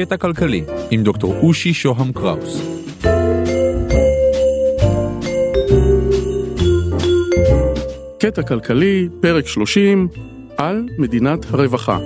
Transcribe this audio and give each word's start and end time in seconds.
קטע 0.00 0.16
כלכלי 0.16 0.64
עם 0.90 1.02
דוקטור 1.02 1.34
אושי 1.42 1.74
שוהם 1.74 2.12
קראוס. 2.12 2.62
קטע 8.18 8.42
כלכלי, 8.42 9.08
פרק 9.20 9.46
30, 9.46 10.08
על 10.56 10.88
מדינת 10.98 11.38
הרווחה. 11.50 11.98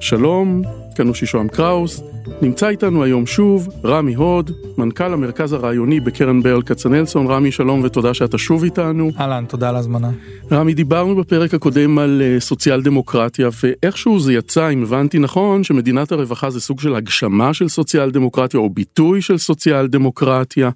שלום, 0.00 0.62
כאן 0.96 1.08
אושי 1.08 1.26
שוהם 1.26 1.48
קראוס, 1.48 2.02
נמצא 2.42 2.68
איתנו 2.68 3.04
היום 3.04 3.26
שוב 3.26 3.68
רמי 3.84 4.14
הוד, 4.14 4.50
מנכ"ל 4.78 5.12
המרכז 5.12 5.52
הרעיוני 5.52 6.00
בקרן 6.00 6.42
ברל 6.42 6.62
כצנלסון. 6.62 7.26
רמי, 7.26 7.52
שלום 7.52 7.82
ותודה 7.84 8.14
שאתה 8.14 8.38
שוב 8.38 8.64
איתנו. 8.64 9.10
אהלן, 9.18 9.44
תודה 9.48 9.68
על 9.68 9.76
ההזמנה. 9.76 10.10
רמי, 10.52 10.74
דיברנו 10.74 11.16
בפרק 11.16 11.54
הקודם 11.54 11.98
על 11.98 12.22
uh, 12.22 12.40
סוציאל 12.40 12.82
דמוקרטיה, 12.82 13.48
ואיכשהו 13.62 14.20
זה 14.20 14.32
יצא, 14.32 14.70
אם 14.70 14.82
הבנתי 14.82 15.18
נכון, 15.18 15.64
שמדינת 15.64 16.12
הרווחה 16.12 16.50
זה 16.50 16.60
סוג 16.60 16.80
של 16.80 16.94
הגשמה 16.94 17.54
של 17.54 17.68
סוציאל 17.68 18.10
דמוקרטיה, 18.10 18.60
או 18.60 18.70
ביטוי 18.70 19.22
של 19.22 19.38
סוציאל 19.38 19.86
דמוקרטיה. 19.86 20.70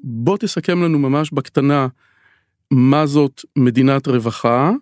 בוא 0.00 0.36
תסכם 0.36 0.82
לנו 0.82 0.98
ממש 0.98 1.32
בקטנה 1.32 1.86
מה 2.70 3.06
זאת 3.06 3.40
מדינת 3.56 4.08
רווחה, 4.08 4.72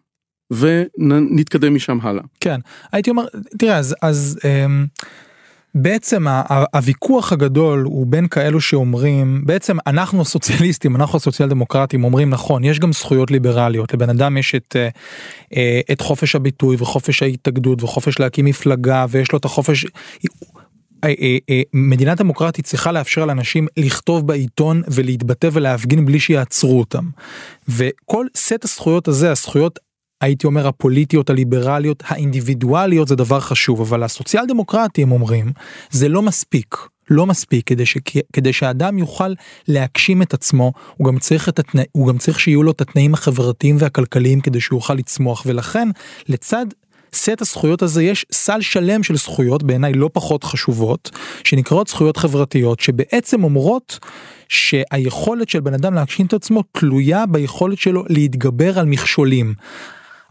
ונתקדם 0.51 1.75
משם 1.75 1.99
הלאה. 2.03 2.25
כן, 2.41 2.61
הייתי 2.93 3.11
אומר, 3.11 3.27
תראה, 3.59 3.79
אז... 3.79 3.95
אז 4.03 4.39
אמ... 4.45 4.87
בעצם 5.75 6.27
הוויכוח 6.75 7.33
הגדול 7.33 7.83
הוא 7.85 8.07
בין 8.07 8.29
כאלו 8.29 8.61
שאומרים 8.61 9.43
בעצם 9.47 9.77
אנחנו 9.87 10.21
הסוציאליסטים 10.23 10.97
אנחנו 10.97 11.17
הסוציאל 11.17 11.49
דמוקרטים 11.49 12.05
אומרים 12.05 12.31
נכון 12.31 12.65
יש 12.65 12.81
גם 12.81 12.93
זכויות 12.93 13.31
ליברליות 13.31 13.95
לבן 13.95 14.11
אדם 14.11 14.37
יש 14.37 14.55
את, 14.55 14.77
אה, 14.77 14.89
אה, 15.57 15.81
את 15.93 16.01
חופש 16.01 16.35
הביטוי 16.35 16.77
וחופש 16.79 17.23
ההתאגדות 17.23 17.83
וחופש 17.83 18.19
להקים 18.19 18.45
מפלגה 18.45 19.07
ויש 19.09 19.33
לו 19.33 19.39
את 19.39 19.45
החופש. 19.45 19.87
אה, 21.05 21.63
מדינה 21.75 22.15
דמוקרטית 22.15 22.65
צריכה 22.65 22.93
לאפשר 22.93 23.27
לאנשים 23.27 23.67
לכתוב 23.77 24.27
בעיתון 24.27 24.83
ולהתבטא 24.89 25.49
ולהפגין 25.53 26.05
בלי 26.05 26.21
שיעצרו 26.21 26.79
אותם. 26.79 27.05
וכל 27.69 28.27
סט 28.37 28.65
הזכויות 28.65 29.09
הזה 29.09 29.31
הזכויות 29.31 29.79
הייתי 30.21 30.47
אומר 30.47 30.69
הפוליטיות 30.69 31.31
הליברליות 31.31 32.03
האינדיבידואליות 32.07 33.09
זה 33.09 33.17
דבר 33.17 33.41
חשוב 33.41 33.81
אבל 33.81 34.03
הסוציאל 34.03 34.47
דמוקרטים 34.49 35.13
אומרים 35.13 35.53
זה 35.91 36.09
לא 36.09 36.23
מספיק 36.23 36.77
לא 37.11 37.27
מספיק 37.27 37.67
כדי, 37.67 37.87
ש... 37.87 37.97
כדי 38.33 38.53
שאדם 38.53 38.99
יוכל 38.99 39.35
להגשים 39.69 40.23
את 40.23 40.35
עצמו 40.35 40.73
הוא 40.97 41.07
גם 41.07 41.19
צריך 41.19 41.49
את 41.49 41.59
התנא... 41.59 41.83
הוא 41.93 42.09
גם 42.09 42.19
צריך 42.19 42.41
שיהיו 42.41 42.63
לו 42.63 42.71
את 42.71 42.81
התנאים 42.81 43.15
החברתיים 43.15 43.77
והכלכליים 43.79 44.41
כדי 44.41 44.61
שהוא 44.61 44.77
יוכל 44.77 44.95
לצמוח 44.95 45.43
ולכן 45.47 45.89
לצד 46.29 46.67
סט 47.15 47.41
הזכויות 47.41 47.83
הזה 47.83 48.03
יש 48.03 48.27
סל 48.33 48.61
שלם 48.61 49.03
של 49.03 49.17
זכויות 49.17 49.63
בעיניי 49.63 49.93
לא 49.93 50.11
פחות 50.13 50.45
חשובות 50.45 51.11
שנקראות 51.45 51.89
זכויות 51.89 52.17
חברתיות 52.17 52.81
שבעצם 52.81 53.45
אומרות 53.45 53.99
שהיכולת 54.49 55.49
של 55.49 55.61
בן 55.61 55.75
אדם 55.75 55.95
להגשים 55.95 56.27
את 56.27 56.33
עצמו 56.33 56.63
תלויה 56.73 57.27
ביכולת 57.27 57.79
שלו 57.79 58.05
להתגבר 58.09 58.79
על 58.79 58.87
מכשולים. 58.87 59.55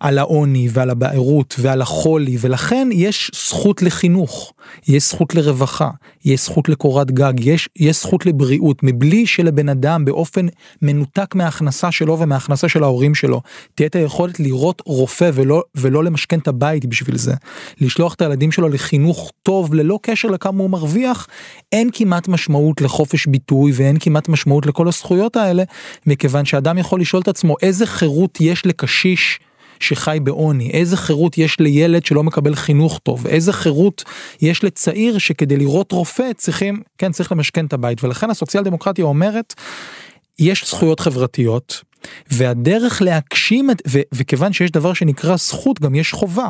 על 0.04 0.18
העוני 0.18 0.68
ועל 0.72 0.90
הבערות 0.90 1.56
ועל 1.60 1.82
החולי 1.82 2.38
ולכן 2.40 2.90
יש 2.92 3.32
זכות 3.36 3.82
לחינוך, 3.82 4.54
יש 4.88 5.10
זכות 5.10 5.36
לרווחה, 5.36 5.90
יש 6.26 6.46
זכות 6.46 6.70
לקורת 6.70 7.12
גג, 7.12 7.34
יש, 7.40 7.70
יש 7.80 8.02
זכות 8.02 8.26
לבריאות 8.26 8.84
מבלי 8.84 9.26
שלבן 9.26 9.70
אדם 9.70 10.06
באופן 10.06 10.46
מנותק 10.82 11.36
מההכנסה 11.36 11.92
שלו 11.92 12.20
ומההכנסה 12.20 12.70
של 12.70 12.84
ההורים 12.84 13.16
שלו 13.16 13.42
תהיה 13.76 13.88
את 13.88 13.96
היכולת 13.96 14.40
לראות 14.40 14.82
רופא 14.86 15.32
ולא, 15.34 15.64
ולא 15.76 16.04
למשכן 16.04 16.40
את 16.40 16.48
הבית 16.48 16.86
בשביל 16.86 17.18
זה, 17.18 17.34
לשלוח 17.82 18.14
את 18.14 18.22
הילדים 18.22 18.52
שלו 18.52 18.70
לחינוך 18.70 19.32
טוב 19.44 19.74
ללא 19.74 20.00
קשר 20.02 20.28
לכמה 20.28 20.64
הוא 20.64 20.70
מרוויח, 20.70 21.28
אין 21.72 21.90
כמעט 21.94 22.28
משמעות 22.28 22.82
לחופש 22.82 23.28
ביטוי 23.28 23.72
ואין 23.76 23.98
כמעט 24.00 24.30
משמעות 24.30 24.66
לכל 24.66 24.88
הזכויות 24.88 25.36
האלה 25.36 25.64
מכיוון 26.08 26.46
שאדם 26.46 26.78
יכול 26.78 27.02
לשאול 27.02 27.22
את 27.22 27.28
עצמו 27.28 27.56
איזה 27.62 27.86
חירות 27.86 28.38
יש 28.42 28.66
לקשיש 28.66 29.40
שחי 29.80 30.18
בעוני, 30.24 30.72
איזה 30.72 30.98
חירות 30.98 31.38
יש 31.38 31.60
לילד 31.60 32.06
שלא 32.06 32.24
מקבל 32.24 32.56
חינוך 32.56 33.00
טוב, 33.04 33.28
איזה 33.28 33.54
חירות 33.54 34.04
יש 34.42 34.64
לצעיר 34.64 35.18
שכדי 35.18 35.58
לראות 35.58 35.92
רופא 35.92 36.32
צריכים, 36.38 36.82
כן 36.98 37.12
צריך 37.12 37.32
למשכן 37.32 37.66
את 37.66 37.74
הבית? 37.74 38.04
ולכן 38.04 38.30
הסוציאל 38.30 38.64
דמוקרטיה 38.64 39.06
אומרת 39.06 39.54
יש 40.40 40.70
זכויות 40.70 41.00
חברתיות 41.00 41.82
והדרך 42.32 43.02
להגשים 43.02 43.72
את 43.72 43.82
ו, 43.88 44.00
וכיוון 44.14 44.54
שיש 44.54 44.72
דבר 44.72 44.94
שנקרא 44.94 45.38
זכות 45.38 45.80
גם 45.80 45.96
יש 45.96 46.12
חובה. 46.12 46.50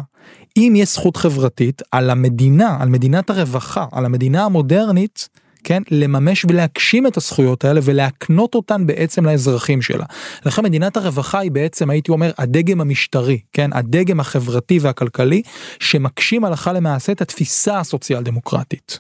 אם 0.58 0.74
יש 0.76 0.94
זכות 0.94 1.18
חברתית 1.18 1.82
על 1.92 2.10
המדינה 2.10 2.78
על 2.80 2.90
מדינת 2.90 3.30
הרווחה 3.30 3.86
על 3.92 4.06
המדינה 4.06 4.46
המודרנית 4.46 5.30
כן, 5.64 5.84
לממש 5.92 6.46
ולהגשים 6.46 7.08
את 7.08 7.18
הזכויות 7.18 7.66
האלה 7.66 7.80
ולהקנות 7.84 8.56
אותן 8.56 8.88
בעצם 8.88 9.26
לאזרחים 9.26 9.82
שלה. 9.82 10.06
לכן 10.46 10.64
מדינת 10.64 10.98
הרווחה 10.98 11.40
היא 11.40 11.52
בעצם 11.52 11.90
הייתי 11.90 12.12
אומר 12.12 12.32
הדגם 12.38 12.82
המשטרי, 12.82 13.40
כן, 13.54 13.70
הדגם 13.74 14.20
החברתי 14.20 14.80
והכלכלי 14.80 15.42
שמגשים 15.80 16.46
הלכה 16.46 16.74
למעשה 16.74 17.12
את 17.12 17.22
התפיסה 17.22 17.80
הסוציאל 17.80 18.24
דמוקרטית. 18.24 19.00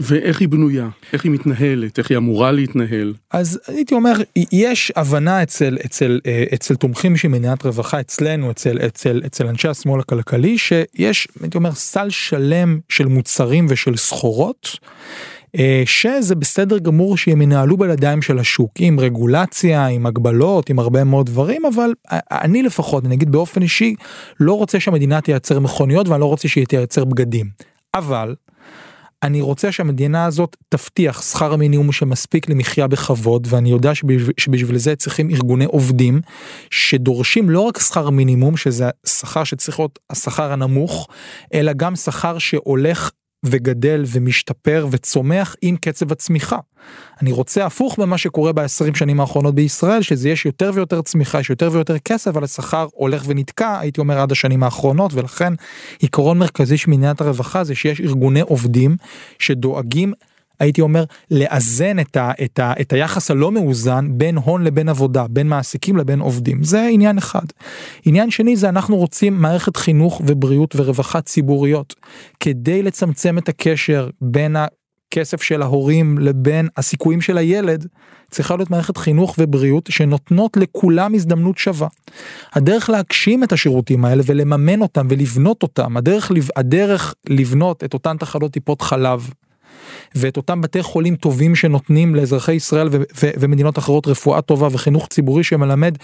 ואיך 0.00 0.40
היא 0.40 0.48
בנויה, 0.48 0.88
איך 1.12 1.24
היא 1.24 1.32
מתנהלת, 1.32 1.98
איך 1.98 2.10
היא 2.10 2.18
אמורה 2.18 2.52
להתנהל. 2.52 3.14
אז 3.30 3.60
הייתי 3.66 3.94
אומר, 3.94 4.12
יש 4.52 4.92
הבנה 4.96 5.42
אצל, 5.42 5.78
אצל, 5.86 6.20
אה, 6.26 6.44
אצל 6.54 6.74
תומכים 6.74 7.16
של 7.16 7.28
מדינת 7.28 7.66
רווחה, 7.66 8.00
אצלנו, 8.00 8.50
אצל, 8.50 8.78
אצל, 8.86 9.22
אצל 9.26 9.46
אנשי 9.46 9.68
השמאל 9.68 10.00
הכלכלי, 10.00 10.58
שיש, 10.58 11.28
הייתי 11.40 11.58
אומר, 11.58 11.72
סל 11.72 12.10
שלם 12.10 12.78
של 12.88 13.06
מוצרים 13.06 13.66
ושל 13.68 13.96
סחורות. 13.96 14.78
אה, 15.58 15.82
שזה 15.86 16.34
בסדר 16.34 16.78
גמור 16.78 17.16
שהם 17.16 17.42
ינהלו 17.42 17.76
בידיים 17.76 18.22
של 18.22 18.38
השוק 18.38 18.70
עם 18.78 19.00
רגולציה 19.00 19.86
עם 19.86 20.06
הגבלות 20.06 20.70
עם 20.70 20.78
הרבה 20.78 21.04
מאוד 21.04 21.26
דברים 21.26 21.64
אבל 21.64 21.92
אני 22.12 22.62
לפחות 22.62 23.04
נגיד 23.04 23.32
באופן 23.32 23.62
אישי 23.62 23.94
לא 24.40 24.52
רוצה 24.52 24.80
שהמדינה 24.80 25.20
תייצר 25.20 25.60
מכוניות 25.60 26.08
ואני 26.08 26.20
לא 26.20 26.26
רוצה 26.26 26.48
שהיא 26.48 26.66
תייצר 26.66 27.04
בגדים 27.04 27.46
אבל. 27.94 28.34
אני 29.22 29.40
רוצה 29.40 29.72
שהמדינה 29.72 30.24
הזאת 30.24 30.56
תבטיח 30.68 31.22
שכר 31.22 31.56
מינימום 31.56 31.92
שמספיק 31.92 32.48
למחיה 32.48 32.86
בכבוד 32.86 33.46
ואני 33.50 33.70
יודע 33.70 33.94
שבשביל 34.38 34.78
זה 34.78 34.96
צריכים 34.96 35.30
ארגוני 35.30 35.64
עובדים 35.64 36.20
שדורשים 36.70 37.50
לא 37.50 37.60
רק 37.60 37.78
שכר 37.78 38.10
מינימום 38.10 38.56
שזה 38.56 38.90
שכר 39.06 39.44
שצריך 39.44 39.78
להיות 39.78 39.98
השכר 40.10 40.52
הנמוך 40.52 41.08
אלא 41.54 41.72
גם 41.72 41.96
שכר 41.96 42.38
שהולך 42.38 43.10
וגדל 43.44 44.04
ומשתפר 44.06 44.86
וצומח 44.90 45.56
עם 45.62 45.76
קצב 45.76 46.12
הצמיחה. 46.12 46.58
אני 47.22 47.32
רוצה 47.32 47.66
הפוך 47.66 47.98
ממה 47.98 48.18
שקורה 48.18 48.52
בעשרים 48.52 48.94
שנים 48.94 49.20
האחרונות 49.20 49.54
בישראל 49.54 50.02
שזה 50.02 50.28
יש 50.28 50.46
יותר 50.46 50.70
ויותר 50.74 51.02
צמיחה 51.02 51.40
יש 51.40 51.50
יותר 51.50 51.68
ויותר 51.72 51.98
כסף 51.98 52.28
אבל 52.28 52.44
השכר 52.44 52.86
הולך 52.92 53.22
ונתקע 53.26 53.78
הייתי 53.78 54.00
אומר 54.00 54.18
עד 54.18 54.32
השנים 54.32 54.62
האחרונות 54.62 55.14
ולכן 55.14 55.52
עיקרון 55.98 56.38
מרכזי 56.38 56.76
של 56.76 56.90
מדינת 56.90 57.20
הרווחה 57.20 57.64
זה 57.64 57.74
שיש 57.74 58.00
ארגוני 58.00 58.40
עובדים 58.40 58.96
שדואגים 59.38 60.12
הייתי 60.62 60.80
אומר 60.80 61.04
לאזן 61.30 61.98
את, 61.98 62.16
ה, 62.16 62.32
את, 62.44 62.58
ה, 62.58 62.72
את 62.80 62.92
היחס 62.92 63.30
הלא 63.30 63.52
מאוזן 63.52 64.08
בין 64.10 64.36
הון 64.36 64.64
לבין 64.64 64.88
עבודה 64.88 65.26
בין 65.30 65.48
מעסיקים 65.48 65.96
לבין 65.96 66.20
עובדים 66.20 66.62
זה 66.62 66.88
עניין 66.92 67.18
אחד. 67.18 67.44
עניין 68.04 68.30
שני 68.30 68.56
זה 68.56 68.68
אנחנו 68.68 68.96
רוצים 68.96 69.34
מערכת 69.34 69.76
חינוך 69.76 70.22
ובריאות 70.26 70.74
ורווחה 70.76 71.20
ציבוריות 71.20 71.94
כדי 72.40 72.82
לצמצם 72.82 73.38
את 73.38 73.48
הקשר 73.48 74.08
בין 74.20 74.56
הכסף 74.56 75.42
של 75.42 75.62
ההורים 75.62 76.18
לבין 76.18 76.68
הסיכויים 76.76 77.20
של 77.20 77.38
הילד 77.38 77.86
צריכה 78.30 78.56
להיות 78.56 78.70
מערכת 78.70 78.96
חינוך 78.96 79.34
ובריאות 79.38 79.88
שנותנות 79.92 80.56
לכולם 80.56 81.14
הזדמנות 81.14 81.58
שווה. 81.58 81.88
הדרך 82.52 82.90
להגשים 82.90 83.44
את 83.44 83.52
השירותים 83.52 84.04
האלה 84.04 84.22
ולממן 84.26 84.80
אותם 84.80 85.06
ולבנות 85.10 85.62
אותם 85.62 85.96
הדרך, 85.96 86.30
הדרך 86.56 87.14
לבנות 87.28 87.84
את 87.84 87.94
אותן 87.94 88.16
תחנות 88.16 88.52
טיפות 88.52 88.82
חלב 88.82 89.30
ואת 90.14 90.36
אותם 90.36 90.60
בתי 90.60 90.82
חולים 90.82 91.16
טובים 91.16 91.54
שנותנים 91.54 92.14
לאזרחי 92.14 92.52
ישראל 92.52 92.88
ו- 92.92 93.02
ו- 93.22 93.30
ומדינות 93.40 93.78
אחרות 93.78 94.06
רפואה 94.06 94.40
טובה 94.42 94.68
וחינוך 94.72 95.08
ציבורי 95.08 95.44
שמלמד 95.44 95.96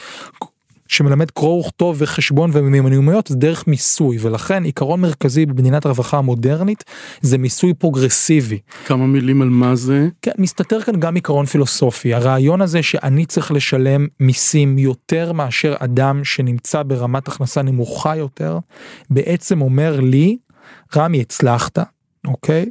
שמלמד 0.88 1.30
קרוא 1.30 1.60
וכתוב 1.60 1.96
וחשבון 1.98 2.50
ומיומנויות 2.52 3.26
זה 3.26 3.36
דרך 3.36 3.66
מיסוי 3.66 4.16
ולכן 4.20 4.64
עיקרון 4.64 5.00
מרכזי 5.00 5.46
במדינת 5.46 5.86
הרווחה 5.86 6.18
המודרנית 6.18 6.84
זה 7.20 7.38
מיסוי 7.38 7.74
פרוגרסיבי. 7.74 8.58
כמה 8.86 9.06
מילים 9.06 9.42
על 9.42 9.48
מה 9.48 9.74
זה? 9.74 10.08
כן, 10.22 10.30
מסתתר 10.38 10.80
כאן 10.80 11.00
גם 11.00 11.14
עיקרון 11.14 11.46
פילוסופי 11.46 12.14
הרעיון 12.14 12.60
הזה 12.60 12.82
שאני 12.82 13.26
צריך 13.26 13.52
לשלם 13.52 14.06
מיסים 14.20 14.78
יותר 14.78 15.32
מאשר 15.32 15.74
אדם 15.78 16.24
שנמצא 16.24 16.82
ברמת 16.82 17.28
הכנסה 17.28 17.62
נמוכה 17.62 18.16
יותר 18.16 18.58
בעצם 19.10 19.60
אומר 19.60 20.00
לי 20.00 20.36
רמי 20.96 21.20
הצלחת 21.20 21.78
אוקיי. 22.26 22.66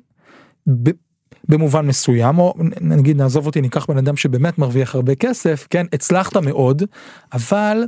במובן 1.49 1.87
מסוים 1.87 2.39
או 2.39 2.53
נגיד 2.81 3.17
נעזוב 3.17 3.45
אותי 3.45 3.61
ניקח 3.61 3.85
בן 3.85 3.97
אדם 3.97 4.17
שבאמת 4.17 4.57
מרוויח 4.57 4.95
הרבה 4.95 5.15
כסף 5.15 5.67
כן 5.69 5.85
הצלחת 5.93 6.37
מאוד 6.37 6.83
אבל 7.33 7.83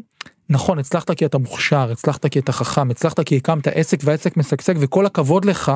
נכון 0.49 0.79
הצלחת 0.79 1.11
כי 1.11 1.25
אתה 1.25 1.37
מוכשר 1.37 1.91
הצלחת 1.91 2.25
כי 2.25 2.39
אתה 2.39 2.51
חכם 2.51 2.89
הצלחת 2.89 3.19
כי 3.19 3.37
הקמת 3.37 3.67
עסק 3.67 3.99
והעסק 4.03 4.37
משגשג 4.37 4.73
וכל 4.79 5.05
הכבוד 5.05 5.45
לך 5.45 5.71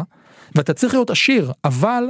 ואתה 0.56 0.74
צריך 0.74 0.94
להיות 0.94 1.10
עשיר 1.10 1.52
אבל 1.66 2.04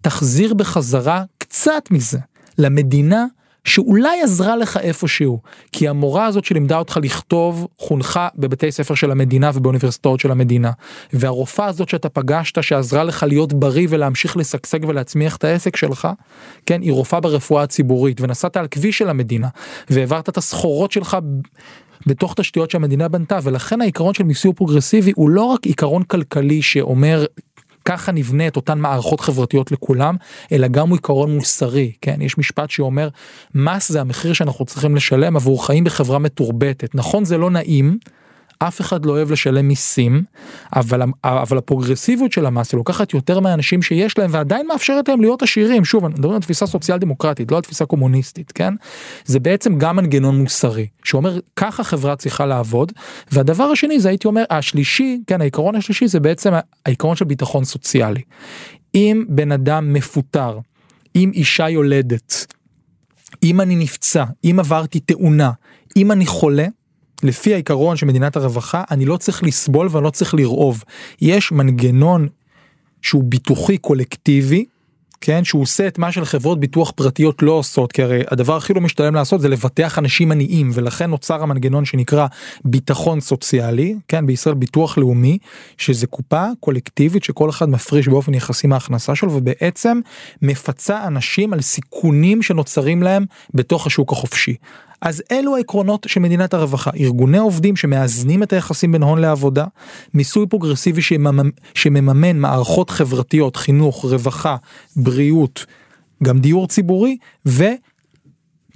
תחזיר 0.00 0.54
בחזרה 0.54 1.24
קצת 1.38 1.90
מזה 1.90 2.18
למדינה 2.58 3.26
שאולי 3.64 4.20
עזרה 4.22 4.56
לך 4.56 4.76
איפשהו 4.76 5.40
כי 5.72 5.88
המורה 5.88 6.26
הזאת 6.26 6.44
שלימדה 6.44 6.78
אותך 6.78 6.98
לכתוב 7.02 7.66
חונכה 7.78 8.28
בבתי 8.36 8.72
ספר 8.72 8.94
של 8.94 9.10
המדינה 9.10 9.50
ובאוניברסיטאות 9.54 10.20
של 10.20 10.30
המדינה. 10.30 10.70
והרופאה 11.12 11.66
הזאת 11.66 11.88
שאתה 11.88 12.08
פגשת 12.08 12.62
שעזרה 12.62 13.04
לך 13.04 13.22
להיות 13.28 13.52
בריא 13.52 13.86
ולהמשיך 13.90 14.36
לשגשג 14.36 14.84
ולהצמיח 14.84 15.36
את 15.36 15.44
העסק 15.44 15.76
שלך 15.76 16.08
כן 16.66 16.82
היא 16.82 16.92
רופאה 16.92 17.20
ברפואה 17.20 17.62
הציבורית 17.62 18.20
ונסעת 18.20 18.56
על 18.56 18.66
כביש 18.70 18.98
של 18.98 19.08
המדינה 19.08 19.48
והעברת 19.90 20.28
את 20.28 20.36
הסחורות 20.36 20.92
שלך 20.92 21.16
בתוך 22.06 22.34
תשתיות 22.34 22.70
שהמדינה 22.70 23.08
בנתה 23.08 23.38
ולכן 23.42 23.80
העיקרון 23.80 24.14
של 24.14 24.24
מיסוי 24.24 24.52
פרוגרסיבי 24.52 25.12
הוא 25.16 25.30
לא 25.30 25.42
רק 25.42 25.66
עיקרון 25.66 26.02
כלכלי 26.02 26.62
שאומר 26.62 27.24
ככה 27.84 28.12
נבנה 28.12 28.46
את 28.46 28.56
אותן 28.56 28.78
מערכות 28.78 29.20
חברתיות 29.20 29.72
לכולם 29.72 30.16
אלא 30.52 30.68
גם 30.68 30.88
הוא 30.88 30.96
עיקרון 30.96 31.34
מוסרי 31.34 31.92
כן 32.00 32.22
יש 32.22 32.38
משפט 32.38 32.70
שאומר 32.70 33.08
מס 33.54 33.92
זה 33.92 34.00
המחיר 34.00 34.32
שאנחנו 34.32 34.64
צריכים 34.64 34.96
לשלם 34.96 35.36
עבור 35.36 35.66
חיים 35.66 35.84
בחברה 35.84 36.18
מתורבתת 36.18 36.94
נכון 36.94 37.24
זה 37.24 37.38
לא 37.38 37.50
נעים. 37.50 37.98
אף 38.68 38.80
אחד 38.80 39.06
לא 39.06 39.12
אוהב 39.12 39.30
לשלם 39.30 39.68
מיסים, 39.68 40.22
אבל, 40.76 41.02
אבל 41.24 41.58
הפרוגרסיביות 41.58 42.32
של 42.32 42.46
המס 42.46 42.72
היא 42.72 42.78
לוקחת 42.78 43.14
יותר 43.14 43.40
מהאנשים 43.40 43.82
שיש 43.82 44.18
להם 44.18 44.30
ועדיין 44.32 44.66
מאפשרת 44.66 45.08
להם 45.08 45.20
להיות 45.20 45.42
עשירים. 45.42 45.84
שוב, 45.84 46.04
אני 46.04 46.14
מדבר 46.14 46.32
על 46.32 46.40
תפיסה 46.40 46.66
סוציאל 46.66 46.98
דמוקרטית, 46.98 47.50
לא 47.50 47.56
על 47.56 47.62
תפיסה 47.62 47.86
קומוניסטית, 47.86 48.52
כן? 48.52 48.74
זה 49.24 49.40
בעצם 49.40 49.78
גם 49.78 49.96
מנגנון 49.96 50.40
מוסרי, 50.40 50.86
שאומר 51.04 51.38
ככה 51.56 51.84
חברה 51.84 52.16
צריכה 52.16 52.46
לעבוד. 52.46 52.92
והדבר 53.32 53.64
השני 53.64 54.00
זה 54.00 54.08
הייתי 54.08 54.26
אומר, 54.26 54.44
השלישי, 54.50 55.20
כן, 55.26 55.40
העיקרון 55.40 55.76
השלישי 55.76 56.08
זה 56.08 56.20
בעצם 56.20 56.52
העיקרון 56.86 57.16
של 57.16 57.24
ביטחון 57.24 57.64
סוציאלי. 57.64 58.20
אם 58.94 59.24
בן 59.28 59.52
אדם 59.52 59.92
מפוטר, 59.92 60.58
אם 61.16 61.30
אישה 61.34 61.68
יולדת, 61.68 62.46
אם 63.42 63.60
אני 63.60 63.76
נפצע, 63.76 64.24
אם 64.44 64.56
עברתי 64.58 65.00
תאונה, 65.00 65.50
אם 65.96 66.12
אני 66.12 66.26
חולה, 66.26 66.66
לפי 67.22 67.54
העיקרון 67.54 67.96
של 67.96 68.06
מדינת 68.06 68.36
הרווחה 68.36 68.84
אני 68.90 69.04
לא 69.04 69.16
צריך 69.16 69.42
לסבול 69.42 69.88
ואני 69.90 70.04
לא 70.04 70.10
צריך 70.10 70.34
לרעוב. 70.34 70.84
יש 71.20 71.52
מנגנון 71.52 72.28
שהוא 73.02 73.24
ביטוחי 73.24 73.78
קולקטיבי 73.78 74.64
כן 75.22 75.44
שהוא 75.44 75.62
עושה 75.62 75.86
את 75.86 75.98
מה 75.98 76.12
של 76.12 76.24
חברות 76.24 76.60
ביטוח 76.60 76.90
פרטיות 76.90 77.42
לא 77.42 77.52
עושות 77.52 77.92
כי 77.92 78.02
הרי 78.02 78.22
הדבר 78.30 78.56
הכי 78.56 78.74
לא 78.74 78.80
משתלם 78.80 79.14
לעשות 79.14 79.40
זה 79.40 79.48
לבטח 79.48 79.98
אנשים 79.98 80.32
עניים 80.32 80.70
ולכן 80.74 81.10
נוצר 81.10 81.42
המנגנון 81.42 81.84
שנקרא 81.84 82.26
ביטחון 82.64 83.20
סוציאלי 83.20 83.96
כן 84.08 84.26
בישראל 84.26 84.54
ביטוח 84.54 84.98
לאומי 84.98 85.38
שזה 85.78 86.06
קופה 86.06 86.46
קולקטיבית 86.60 87.24
שכל 87.24 87.50
אחד 87.50 87.68
מפריש 87.68 88.08
באופן 88.08 88.34
יחסי 88.34 88.66
מההכנסה 88.66 89.14
שלו 89.14 89.32
ובעצם 89.32 90.00
מפצה 90.42 91.06
אנשים 91.06 91.52
על 91.52 91.60
סיכונים 91.60 92.42
שנוצרים 92.42 93.02
להם 93.02 93.24
בתוך 93.54 93.86
השוק 93.86 94.12
החופשי. 94.12 94.56
אז 95.02 95.22
אלו 95.32 95.56
העקרונות 95.56 96.06
של 96.08 96.20
מדינת 96.20 96.54
הרווחה 96.54 96.90
ארגוני 97.00 97.38
עובדים 97.38 97.76
שמאזנים 97.76 98.42
את 98.42 98.52
היחסים 98.52 98.92
בין 98.92 99.02
הון 99.02 99.18
לעבודה 99.18 99.64
מיסוי 100.14 100.46
פרוגרסיבי 100.46 101.02
שמממן, 101.02 101.48
שמממן 101.74 102.38
מערכות 102.38 102.90
חברתיות 102.90 103.56
חינוך 103.56 104.04
רווחה 104.04 104.56
בריאות 104.96 105.66
גם 106.22 106.38
דיור 106.38 106.68
ציבורי 106.68 107.16
ו... 107.46 107.64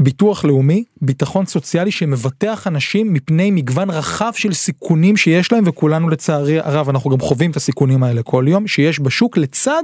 ביטוח 0.01 0.45
לאומי, 0.45 0.85
ביטחון 1.03 1.47
סוציאלי 1.47 1.91
שמבטח 1.91 2.67
אנשים 2.67 3.13
מפני 3.13 3.51
מגוון 3.51 3.91
רחב 3.91 4.33
של 4.35 4.53
סיכונים 4.53 5.17
שיש 5.17 5.53
להם 5.53 5.65
וכולנו 5.67 6.09
לצערי 6.09 6.61
הרב 6.61 6.89
אנחנו 6.89 7.11
גם 7.11 7.21
חווים 7.21 7.51
את 7.51 7.57
הסיכונים 7.57 8.03
האלה 8.03 8.23
כל 8.23 8.45
יום 8.49 8.67
שיש 8.67 9.01
בשוק 9.01 9.37
לצד 9.37 9.83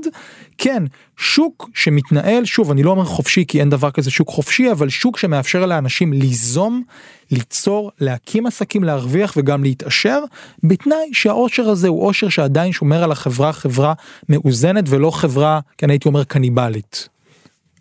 כן 0.59 0.83
שוק 1.17 1.71
שמתנהל 1.75 2.45
שוב 2.45 2.71
אני 2.71 2.83
לא 2.83 2.91
אומר 2.91 3.05
חופשי 3.05 3.45
כי 3.49 3.61
אין 3.61 3.71
דבר 3.71 3.91
כזה 3.91 4.11
שוק 4.11 4.29
חופשי 4.29 4.73
אבל 4.73 4.89
שוק 4.89 5.19
שמאפשר 5.19 5.67
לאנשים 5.67 6.13
ליזום 6.13 6.83
ליצור 7.31 7.91
להקים 8.01 8.47
עסקים 8.47 8.85
להרוויח 8.85 9.35
וגם 9.37 9.63
להתעשר 9.63 10.23
בתנאי 10.63 11.11
שהאושר 11.13 11.69
הזה 11.69 11.89
הוא 11.89 12.07
אושר 12.07 12.29
שעדיין 12.29 12.73
שומר 12.73 13.05
על 13.05 13.13
החברה 13.13 13.53
חברה 13.53 13.93
מאוזנת 14.29 14.85
ולא 14.89 15.11
חברה 15.11 15.61
כן 15.79 15.91
הייתי 15.91 16.09
אומר 16.09 16.25
קניבלית. 16.25 17.09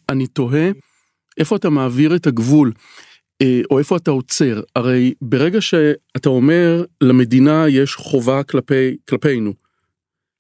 אני 0.09 0.27
תוהה 0.27 0.69
איפה 1.41 1.55
אתה 1.55 1.69
מעביר 1.69 2.15
את 2.15 2.27
הגבול, 2.27 2.71
אה, 3.41 3.61
או 3.71 3.79
איפה 3.79 3.97
אתה 3.97 4.11
עוצר. 4.11 4.61
הרי 4.75 5.13
ברגע 5.21 5.61
שאתה 5.61 6.29
אומר 6.29 6.83
למדינה 7.01 7.65
יש 7.69 7.95
חובה 7.95 8.43
כלפי, 8.43 8.97
כלפינו, 9.09 9.53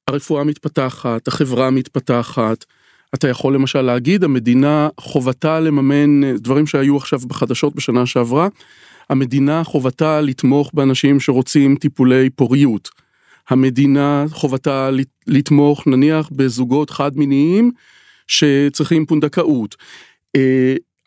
הרפואה 0.07 0.43
מתפתחת, 0.43 1.27
החברה 1.27 1.69
מתפתחת, 1.69 2.65
אתה 3.13 3.27
יכול 3.27 3.55
למשל 3.55 3.81
להגיד 3.81 4.23
המדינה 4.23 4.89
חובתה 4.99 5.59
לממן 5.59 6.23
אה, 6.23 6.33
דברים 6.37 6.67
שהיו 6.67 6.97
עכשיו 6.97 7.19
בחדשות 7.19 7.75
בשנה 7.75 8.05
שעברה, 8.05 8.47
המדינה 9.09 9.63
חובתה 9.63 10.21
לתמוך 10.21 10.71
באנשים 10.73 11.19
שרוצים 11.19 11.75
טיפולי 11.75 12.29
פוריות. 12.29 12.89
המדינה 13.49 14.25
חובתה 14.29 14.89
לתמוך 15.27 15.87
נניח 15.87 16.29
בזוגות 16.31 16.89
חד 16.89 17.17
מיניים 17.17 17.71
שצריכים 18.27 19.05
פונדקאות. 19.05 19.75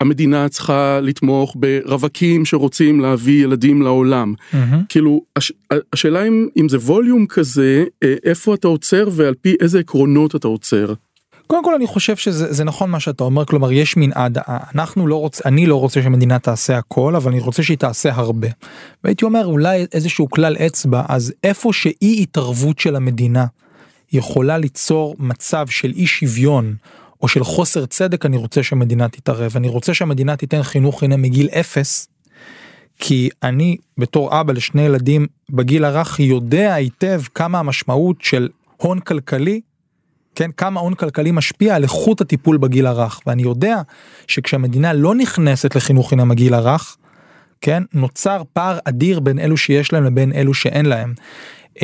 אה, 0.01 0.05
המדינה 0.05 0.49
צריכה 0.49 0.99
לתמוך 1.01 1.55
ברווקים 1.55 2.45
שרוצים 2.45 2.99
להביא 2.99 3.43
ילדים 3.43 3.81
לעולם. 3.81 4.33
Mm-hmm. 4.33 4.75
כאילו 4.89 5.21
הש, 5.35 5.51
השאלה 5.93 6.27
אם, 6.27 6.47
אם 6.57 6.69
זה 6.69 6.77
ווליום 6.77 7.25
כזה 7.25 7.83
אה, 8.03 8.15
איפה 8.23 8.53
אתה 8.53 8.67
עוצר 8.67 9.09
ועל 9.11 9.33
פי 9.41 9.55
איזה 9.59 9.79
עקרונות 9.79 10.35
אתה 10.35 10.47
עוצר. 10.47 10.93
קודם 11.47 11.63
כל 11.63 11.75
אני 11.75 11.87
חושב 11.87 12.15
שזה 12.15 12.63
נכון 12.63 12.89
מה 12.89 12.99
שאתה 12.99 13.23
אומר 13.23 13.45
כלומר 13.45 13.71
יש 13.71 13.97
מנעד 13.97 14.37
אנחנו 14.75 15.07
לא 15.07 15.15
רוצים 15.15 15.43
אני 15.45 15.65
לא 15.65 15.75
רוצה 15.75 16.01
שמדינה 16.01 16.39
תעשה 16.39 16.77
הכל 16.77 17.15
אבל 17.15 17.31
אני 17.31 17.39
רוצה 17.39 17.63
שהיא 17.63 17.77
תעשה 17.77 18.09
הרבה. 18.13 18.47
והייתי 19.03 19.25
אומר 19.25 19.45
אולי 19.45 19.85
איזשהו 19.93 20.29
כלל 20.29 20.55
אצבע 20.55 21.03
אז 21.09 21.33
איפה 21.43 21.73
שאי 21.73 22.19
התערבות 22.21 22.79
של 22.79 22.95
המדינה 22.95 23.45
יכולה 24.13 24.57
ליצור 24.57 25.15
מצב 25.19 25.67
של 25.67 25.93
אי 25.95 26.07
שוויון 26.07 26.75
או 27.21 27.27
של 27.27 27.43
חוסר 27.43 27.85
צדק 27.85 28.25
אני 28.25 28.37
רוצה 28.37 28.63
שהמדינה 28.63 29.09
תתערב 29.09 29.53
אני 29.55 29.67
רוצה 29.67 29.93
שהמדינה 29.93 30.35
תיתן 30.35 30.63
חינוך 30.63 31.03
הנה 31.03 31.17
מגיל 31.17 31.49
אפס. 31.49 32.07
כי 32.99 33.29
אני 33.43 33.77
בתור 33.97 34.41
אבא 34.41 34.53
לשני 34.53 34.81
ילדים 34.81 35.27
בגיל 35.49 35.85
הרך 35.85 36.19
יודע 36.19 36.73
היטב 36.73 37.21
כמה 37.35 37.59
המשמעות 37.59 38.21
של 38.21 38.49
הון 38.77 38.99
כלכלי. 38.99 39.61
כן 40.35 40.51
כמה 40.57 40.79
הון 40.79 40.93
כלכלי 40.93 41.31
משפיע 41.31 41.75
על 41.75 41.83
איכות 41.83 42.21
הטיפול 42.21 42.57
בגיל 42.57 42.85
הרך 42.85 43.19
ואני 43.25 43.43
יודע 43.43 43.81
שכשהמדינה 44.27 44.93
לא 44.93 45.15
נכנסת 45.15 45.75
לחינוך 45.75 46.13
הנה 46.13 46.25
מגיל 46.25 46.53
הרך. 46.53 46.97
כן 47.61 47.83
נוצר 47.93 48.41
פער 48.53 48.79
אדיר 48.85 49.19
בין 49.19 49.39
אלו 49.39 49.57
שיש 49.57 49.93
להם 49.93 50.03
לבין 50.03 50.33
אלו 50.33 50.53
שאין 50.53 50.85
להם. 50.85 51.13
Uh, 51.75 51.77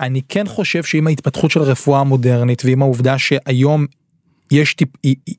אני 0.00 0.20
כן 0.28 0.46
חושב 0.46 0.82
שעם 0.82 1.06
ההתפתחות 1.06 1.50
של 1.50 1.60
הרפואה 1.60 2.00
המודרנית 2.00 2.62
ועם 2.64 2.82
העובדה 2.82 3.18
שהיום 3.18 3.86
יש, 4.52 4.74
טיפ, 4.74 4.88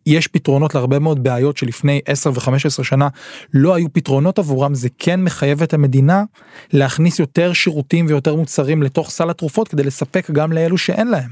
יש 0.05 0.27
פתרונות 0.27 0.75
להרבה 0.75 0.99
מאוד 0.99 1.23
בעיות 1.23 1.57
שלפני 1.57 2.01
10 2.05 2.29
ו-15 2.29 2.83
שנה 2.83 3.07
לא 3.53 3.75
היו 3.75 3.93
פתרונות 3.93 4.39
עבורם 4.39 4.73
זה 4.73 4.89
כן 4.97 5.23
מחייב 5.23 5.63
את 5.63 5.73
המדינה 5.73 6.23
להכניס 6.73 7.19
יותר 7.19 7.53
שירותים 7.53 8.05
ויותר 8.09 8.35
מוצרים 8.35 8.83
לתוך 8.83 9.09
סל 9.09 9.29
התרופות 9.29 9.67
כדי 9.67 9.83
לספק 9.83 10.31
גם 10.31 10.51
לאלו 10.51 10.77
שאין 10.77 11.07
להם. 11.07 11.29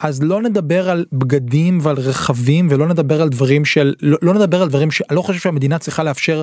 אז 0.00 0.22
לא 0.22 0.42
נדבר 0.42 0.90
על 0.90 1.04
בגדים 1.12 1.78
ועל 1.82 1.96
רכבים 1.96 2.68
ולא 2.70 2.88
נדבר 2.88 3.22
על 3.22 3.28
דברים 3.28 3.64
של 3.64 3.94
לא, 4.02 4.18
לא 4.22 4.34
נדבר 4.34 4.62
על 4.62 4.68
דברים 4.68 4.90
שאני 4.90 5.16
לא 5.16 5.22
חושב 5.22 5.40
שהמדינה 5.40 5.78
צריכה 5.78 6.02
לאפשר 6.02 6.42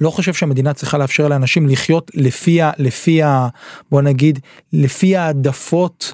לא 0.00 0.10
חושב 0.10 0.34
שהמדינה 0.34 0.72
צריכה 0.74 0.98
לאפשר 0.98 1.28
לאנשים 1.28 1.68
לחיות 1.68 2.10
לפי 2.14 2.62
ה... 2.62 2.70
לפי 2.78 3.22
ה... 3.22 3.48
בוא 3.90 4.02
נגיד 4.02 4.38
לפי 4.72 5.16
העדפות 5.16 6.12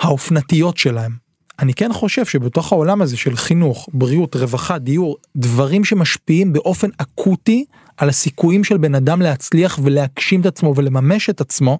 האופנתיות 0.00 0.76
שלהם. 0.76 1.27
אני 1.58 1.74
כן 1.74 1.92
חושב 1.92 2.24
שבתוך 2.24 2.72
העולם 2.72 3.02
הזה 3.02 3.16
של 3.16 3.36
חינוך, 3.36 3.88
בריאות, 3.92 4.36
רווחה, 4.36 4.78
דיור, 4.78 5.16
דברים 5.36 5.84
שמשפיעים 5.84 6.52
באופן 6.52 6.88
אקוטי 6.98 7.64
על 7.98 8.08
הסיכויים 8.08 8.64
של 8.64 8.76
בן 8.76 8.94
אדם 8.94 9.22
להצליח 9.22 9.78
ולהגשים 9.82 10.40
את 10.40 10.46
עצמו 10.46 10.74
ולממש 10.76 11.30
את 11.30 11.40
עצמו, 11.40 11.78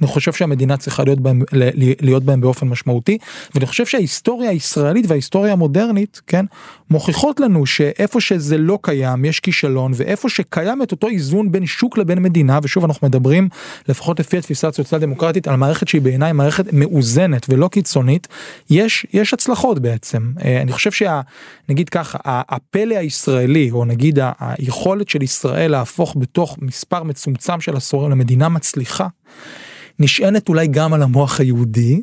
אני 0.00 0.06
חושב 0.06 0.32
שהמדינה 0.32 0.76
צריכה 0.76 1.04
להיות 1.04 1.20
בהם, 1.20 1.42
להיות 2.00 2.24
בהם 2.24 2.40
באופן 2.40 2.68
משמעותי, 2.68 3.18
ואני 3.54 3.66
חושב 3.66 3.86
שההיסטוריה 3.86 4.50
הישראלית 4.50 5.04
וההיסטוריה 5.08 5.52
המודרנית, 5.52 6.20
כן, 6.26 6.44
מוכיחות 6.90 7.40
לנו 7.40 7.66
שאיפה 7.66 8.20
שזה 8.20 8.58
לא 8.58 8.78
קיים 8.82 9.24
יש 9.24 9.40
כישלון, 9.40 9.92
ואיפה 9.94 10.28
שקיים 10.28 10.82
את 10.82 10.92
אותו 10.92 11.08
איזון 11.08 11.52
בין 11.52 11.66
שוק 11.66 11.98
לבין 11.98 12.22
מדינה, 12.22 12.58
ושוב 12.62 12.84
אנחנו 12.84 13.08
מדברים, 13.08 13.48
לפחות 13.88 14.20
לפי 14.20 14.38
התפיסה 14.38 14.68
הסוציאל 14.68 15.00
דמוקרטית, 15.00 15.48
על 15.48 15.56
מערכת 15.56 15.88
שהיא 15.88 16.02
בעיניי 16.02 16.32
מערכת 16.32 16.72
מאוזנת 16.72 17.46
ולא 17.48 17.68
קיצונית, 17.68 18.28
יש, 18.70 19.06
יש 19.12 19.34
הצלחות 19.34 19.78
בעצם. 19.78 20.32
אה, 20.44 20.62
אני 20.62 20.72
חושב 20.72 20.90
שה... 20.92 21.20
נגיד 21.68 21.88
ככה, 21.88 22.18
הפלא 22.24 22.94
הישראלי, 22.94 23.70
או 23.70 23.84
נגיד 23.84 24.18
היכולת 24.40 25.08
של 25.08 25.22
ישראל 25.22 25.57
ישראל 25.58 25.70
להפוך 25.70 26.16
בתוך 26.18 26.56
מספר 26.60 27.02
מצומצם 27.02 27.60
של 27.60 27.76
עשורים 27.76 28.10
למדינה 28.10 28.48
מצליחה, 28.48 29.06
נשענת 29.98 30.48
אולי 30.48 30.66
גם 30.66 30.94
על 30.94 31.02
המוח 31.02 31.40
היהודי, 31.40 32.02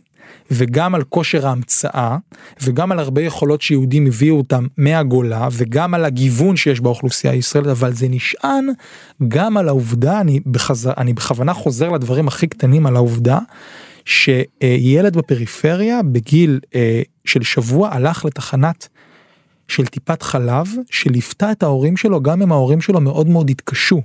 וגם 0.52 0.96
על 0.96 1.04
כושר 1.04 1.48
ההמצאה 1.48 2.18
וגם 2.64 2.92
על 2.92 3.00
הרבה 3.00 3.22
יכולות 3.22 3.62
שיהודים 3.62 4.08
הביאו 4.08 4.38
אותם 4.38 4.68
מהגולה 4.78 5.48
וגם 5.52 5.94
על 5.94 6.06
הגיוון 6.06 6.56
שיש 6.56 6.80
באוכלוסייה 6.80 7.34
הישראלית 7.34 7.72
אבל 7.72 7.94
זה 7.94 8.08
נשען 8.10 8.68
גם 9.28 9.58
על 9.58 9.68
העובדה 9.68 10.22
אני, 10.22 10.40
בחז... 10.46 10.90
אני 10.98 11.14
בכוונה 11.14 11.54
חוזר 11.54 11.90
לדברים 11.90 12.28
הכי 12.28 12.48
קטנים 12.48 12.86
על 12.86 12.96
העובדה 12.96 13.40
שילד 14.06 15.18
בפריפריה 15.18 16.04
בגיל 16.04 16.60
אה, 16.76 17.02
של 17.26 17.44
שבוע 17.44 17.90
הלך 17.92 18.26
לתחנת 18.26 18.88
של 19.68 19.86
טיפת 19.86 20.22
חלב 20.22 20.68
שליוותה 20.92 21.52
את 21.52 21.64
ההורים 21.64 21.98
שלו 21.98 22.22
גם 22.22 22.42
אם 22.42 22.52
ההורים 22.52 22.82
שלו 22.82 23.02
מאוד 23.02 23.28
מאוד 23.28 23.50
התקשו. 23.50 24.02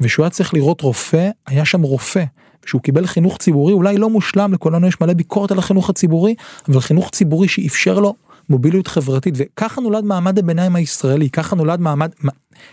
ושהוא 0.00 0.24
היה 0.24 0.30
צריך 0.30 0.54
לראות 0.54 0.80
רופא 0.80 1.30
היה 1.46 1.64
שם 1.64 1.82
רופא 1.82 2.24
שהוא 2.66 2.82
קיבל 2.82 3.06
חינוך 3.06 3.38
ציבורי 3.38 3.72
אולי 3.72 3.96
לא 3.96 4.10
מושלם 4.10 4.52
לכולנו 4.52 4.86
יש 4.86 5.00
מלא 5.00 5.12
ביקורת 5.12 5.50
על 5.50 5.58
החינוך 5.58 5.90
הציבורי 5.90 6.34
אבל 6.68 6.80
חינוך 6.80 7.10
ציבורי 7.10 7.48
שאפשר 7.48 8.00
לו 8.00 8.14
מוביליות 8.50 8.86
חברתית 8.86 9.34
וככה 9.36 9.80
נולד 9.80 10.04
מעמד 10.04 10.38
הביניים 10.38 10.76
הישראלי 10.76 11.30
ככה 11.30 11.56
נולד 11.56 11.80
מעמד 11.80 12.10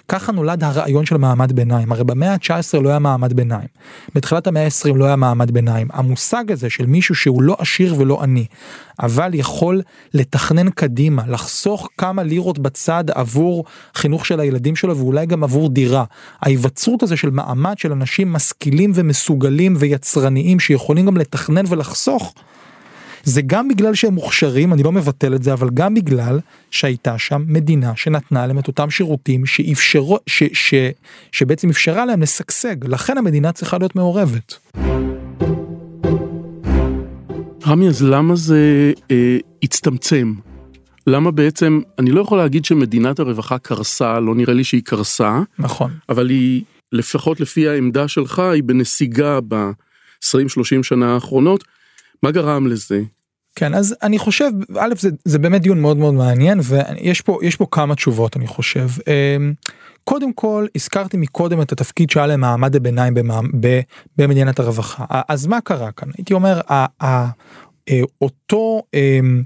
ככה 0.07 0.31
נולד 0.31 0.63
הרעיון 0.63 1.05
של 1.05 1.17
מעמד 1.17 1.51
ביניים. 1.51 1.91
הרי 1.91 2.03
במאה 2.03 2.33
ה-19 2.33 2.81
לא 2.81 2.89
היה 2.89 2.99
מעמד 2.99 3.33
ביניים. 3.33 3.67
בתחילת 4.15 4.47
המאה 4.47 4.63
ה-20 4.65 4.95
לא 4.95 5.05
היה 5.05 5.15
מעמד 5.15 5.51
ביניים. 5.51 5.87
המושג 5.93 6.51
הזה 6.51 6.69
של 6.69 6.85
מישהו 6.85 7.15
שהוא 7.15 7.43
לא 7.43 7.55
עשיר 7.59 7.95
ולא 7.97 8.23
עני 8.23 8.45
אבל 8.99 9.29
יכול 9.33 9.81
לתכנן 10.13 10.69
קדימה 10.69 11.23
לחסוך 11.27 11.89
כמה 11.97 12.23
לירות 12.23 12.59
בצד 12.59 13.03
עבור 13.13 13.65
חינוך 13.95 14.25
של 14.25 14.39
הילדים 14.39 14.75
שלו 14.75 14.97
ואולי 14.97 15.25
גם 15.25 15.43
עבור 15.43 15.69
דירה. 15.69 16.03
ההיווצרות 16.41 17.03
הזה 17.03 17.17
של 17.17 17.29
מעמד 17.29 17.77
של 17.77 17.91
אנשים 17.91 18.33
משכילים 18.33 18.91
ומסוגלים 18.95 19.73
ויצרניים 19.77 20.59
שיכולים 20.59 21.05
גם 21.05 21.17
לתכנן 21.17 21.65
ולחסוך. 21.69 22.33
זה 23.25 23.41
גם 23.41 23.67
בגלל 23.67 23.95
שהם 23.95 24.13
מוכשרים, 24.13 24.73
אני 24.73 24.83
לא 24.83 24.91
מבטל 24.91 25.35
את 25.35 25.43
זה, 25.43 25.53
אבל 25.53 25.69
גם 25.73 25.93
בגלל 25.93 26.39
שהייתה 26.71 27.17
שם 27.17 27.43
מדינה 27.47 27.95
שנתנה 27.95 28.47
להם 28.47 28.59
את 28.59 28.67
אותם 28.67 28.89
שירותים 28.89 29.45
שאפשרו, 29.45 30.19
ש, 30.27 30.43
ש, 30.53 30.73
שבעצם 31.31 31.69
אפשרה 31.69 32.05
להם 32.05 32.21
לשגשג, 32.21 32.75
לכן 32.87 33.17
המדינה 33.17 33.51
צריכה 33.51 33.77
להיות 33.77 33.95
מעורבת. 33.95 34.57
רמי, 37.67 37.87
אז 37.87 38.03
למה 38.03 38.35
זה 38.35 38.93
אה, 39.11 39.37
הצטמצם? 39.63 40.33
למה 41.07 41.31
בעצם, 41.31 41.81
אני 41.99 42.11
לא 42.11 42.21
יכול 42.21 42.37
להגיד 42.37 42.65
שמדינת 42.65 43.19
הרווחה 43.19 43.57
קרסה, 43.57 44.19
לא 44.19 44.35
נראה 44.35 44.53
לי 44.53 44.63
שהיא 44.63 44.81
קרסה. 44.85 45.39
נכון. 45.59 45.91
אבל 46.09 46.29
היא, 46.29 46.63
לפחות 46.91 47.39
לפי 47.39 47.67
העמדה 47.67 48.07
שלך, 48.07 48.39
היא 48.39 48.63
בנסיגה 48.63 49.39
ב-20-30 49.47 50.83
שנה 50.83 51.13
האחרונות. 51.13 51.63
מה 52.23 52.31
גרם 52.31 52.67
לזה? 52.67 53.01
כן 53.55 53.73
אז 53.73 53.95
אני 54.03 54.19
חושב 54.19 54.51
א' 54.79 54.93
זה, 54.99 55.09
זה 55.25 55.39
באמת 55.39 55.61
דיון 55.61 55.81
מאוד 55.81 55.97
מאוד 55.97 56.13
מעניין 56.13 56.59
ויש 56.63 57.21
פה 57.21 57.39
יש 57.41 57.55
פה 57.55 57.65
כמה 57.71 57.95
תשובות 57.95 58.37
אני 58.37 58.47
חושב. 58.47 58.89
אמ, 59.07 59.53
קודם 60.03 60.33
כל 60.33 60.67
הזכרתי 60.75 61.17
מקודם 61.17 61.61
את 61.61 61.71
התפקיד 61.71 62.09
שהיה 62.09 62.27
למעמד 62.27 62.75
הביניים 62.75 63.13
במדינת 64.17 64.59
הרווחה. 64.59 65.05
אז 65.09 65.47
מה 65.47 65.61
קרה 65.61 65.91
כאן? 65.91 66.09
הייתי 66.17 66.33
אומר 66.33 66.61
אה, 66.71 67.27
אותו 68.21 68.83
אמ, 68.93 69.43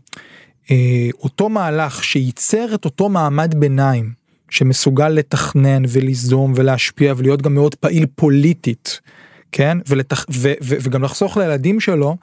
אה, 0.71 1.09
אותו 1.23 1.49
מהלך 1.49 2.03
שייצר 2.03 2.75
את 2.75 2.85
אותו 2.85 3.09
מעמד 3.09 3.55
ביניים 3.55 4.11
שמסוגל 4.49 5.09
לתכנן 5.09 5.83
וליזום 5.89 6.53
ולהשפיע 6.55 7.13
ולהיות 7.17 7.41
גם 7.41 7.53
מאוד 7.53 7.75
פעיל 7.75 8.05
פוליטית 8.15 8.99
כן? 9.51 9.77
ולתח... 9.87 10.25
ו... 10.31 10.53
ו... 10.63 10.75
וגם 10.81 11.03
לחסוך 11.03 11.37
לילדים 11.37 11.79
שלו 11.79 12.17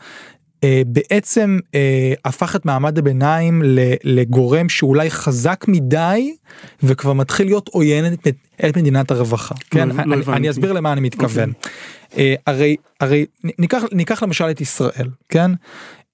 בעצם 0.87 1.59
אה, 1.75 2.13
הפך 2.25 2.57
את 2.57 2.67
מעמד 2.67 2.99
הביניים 2.99 3.63
לגורם 4.05 4.69
שאולי 4.69 5.11
חזק 5.11 5.65
מדי 5.69 6.35
וכבר 6.83 7.13
מתחיל 7.13 7.47
להיות 7.47 7.69
עוין 7.69 8.13
את, 8.13 8.29
את 8.69 8.77
מדינת 8.77 9.11
הרווחה. 9.11 9.55
לא, 9.55 9.79
כן, 9.79 9.89
לא 9.89 10.15
אני, 10.15 10.23
אני 10.29 10.51
אסביר 10.51 10.73
למה 10.73 10.93
אני 10.93 11.01
מתכוון. 11.01 11.53
אוקיי. 11.57 11.73
אה, 12.19 12.35
הרי 12.47 12.77
הרי 13.01 13.27
ניקח 13.59 13.83
ניקח 13.93 14.23
למשל 14.23 14.51
את 14.51 14.61
ישראל 14.61 15.09
כן 15.29 15.51
אה, 15.51 15.57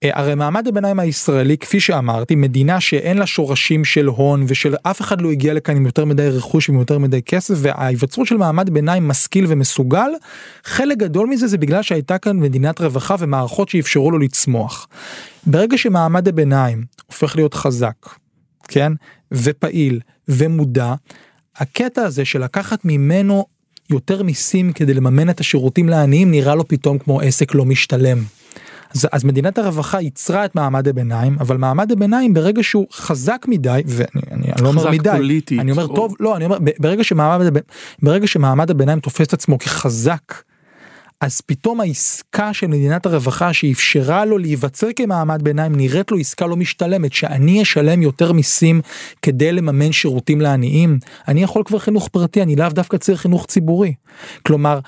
הרי 0.02 0.34
מעמד 0.34 0.68
הביניים 0.68 0.98
הישראלי 0.98 1.58
כפי 1.58 1.80
שאמרתי 1.80 2.34
מדינה 2.34 2.80
שאין 2.80 3.18
לה 3.18 3.26
שורשים 3.26 3.84
של 3.84 4.06
הון 4.06 4.44
ושל 4.48 4.74
אף 4.82 5.00
אחד 5.00 5.20
לא 5.20 5.30
הגיע 5.30 5.54
לכאן 5.54 5.76
עם 5.76 5.86
יותר 5.86 6.04
מדי 6.04 6.28
רכוש 6.28 6.68
ועם 6.68 6.78
יותר 6.78 6.98
מדי 6.98 7.22
כסף 7.22 7.54
וההיווצרות 7.56 8.26
של 8.26 8.36
מעמד 8.36 8.70
ביניים 8.70 9.08
משכיל 9.08 9.44
ומסוגל 9.48 10.10
חלק 10.64 10.98
גדול 10.98 11.26
מזה 11.26 11.46
זה 11.46 11.58
בגלל 11.58 11.82
שהייתה 11.82 12.18
כאן 12.18 12.36
מדינת 12.36 12.80
רווחה 12.80 13.14
ומערכות 13.18 13.68
שאפשרו 13.68 14.10
לו 14.10 14.18
לצמוח. 14.18 14.88
ברגע 15.46 15.78
שמעמד 15.78 16.28
הביניים 16.28 16.84
הופך 17.06 17.36
להיות 17.36 17.54
חזק 17.54 17.96
כן 18.68 18.92
ופעיל 19.32 20.00
ומודע 20.28 20.94
הקטע 21.56 22.02
הזה 22.02 22.24
של 22.24 22.44
לקחת 22.44 22.84
ממנו 22.84 23.46
יותר 23.90 24.22
מיסים 24.22 24.72
כדי 24.72 24.94
לממן 24.94 25.30
את 25.30 25.40
השירותים 25.40 25.88
לעניים 25.88 26.30
נראה 26.30 26.54
לו 26.54 26.68
פתאום 26.68 26.98
כמו 26.98 27.20
עסק 27.20 27.54
לא 27.54 27.64
משתלם. 27.64 28.18
אז, 28.94 29.08
אז 29.12 29.24
מדינת 29.24 29.58
הרווחה 29.58 30.00
ייצרה 30.00 30.44
את 30.44 30.54
מעמד 30.54 30.88
הביניים 30.88 31.36
אבל 31.40 31.56
מעמד 31.56 31.92
הביניים 31.92 32.34
ברגע 32.34 32.62
שהוא 32.62 32.86
חזק 32.92 33.44
מדי 33.48 33.82
ואני 33.86 34.06
אני, 34.30 34.52
אני 34.52 34.62
לא 34.62 34.68
אומר 34.68 34.90
מדי 34.90 35.10
פוליטית, 35.16 35.60
אני 35.60 35.70
אומר 35.70 35.86
או... 35.86 35.96
טוב 35.96 36.14
לא 36.20 36.36
אני 36.36 36.44
אומר 36.44 36.58
ברגע 36.78 37.04
שמעמד 37.04 37.46
ברגע 38.02 38.26
שמעמד 38.26 38.70
הביניים 38.70 39.00
תופס 39.00 39.26
את 39.26 39.32
עצמו 39.32 39.58
כחזק. 39.58 40.34
אז 41.22 41.40
פתאום 41.40 41.80
העסקה 41.80 42.52
של 42.52 42.66
מדינת 42.66 43.06
הרווחה 43.06 43.52
שאפשרה 43.52 44.24
לו 44.24 44.38
להיווצר 44.38 44.86
כמעמד 44.96 45.42
ביניים 45.42 45.74
נראית 45.74 46.10
לו 46.10 46.18
עסקה 46.18 46.46
לא 46.46 46.56
משתלמת 46.56 47.12
שאני 47.12 47.62
אשלם 47.62 48.02
יותר 48.02 48.32
מיסים 48.32 48.80
כדי 49.22 49.52
לממן 49.52 49.92
שירותים 49.92 50.40
לעניים 50.40 50.98
אני 51.28 51.42
יכול 51.42 51.62
כבר 51.64 51.78
חינוך 51.78 52.08
פרטי 52.08 52.42
אני 52.42 52.56
לאו 52.56 52.68
דווקא 52.68 52.96
צריך 52.96 53.20
חינוך 53.20 53.46
ציבורי. 53.46 53.94
כלומר 54.42 54.78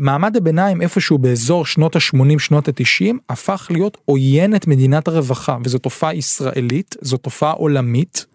מעמד 0.00 0.36
הביניים 0.36 0.82
איפשהו 0.82 1.18
באזור 1.18 1.66
שנות 1.66 1.96
ה-80 1.96 2.38
שנות 2.38 2.68
ה-90 2.68 3.14
הפך 3.28 3.66
להיות 3.70 3.96
עוין 4.04 4.56
את 4.56 4.66
מדינת 4.66 5.08
הרווחה 5.08 5.56
וזו 5.64 5.78
תופעה 5.78 6.14
ישראלית 6.14 6.96
זו 7.00 7.16
תופעה 7.16 7.50
עולמית. 7.52 8.26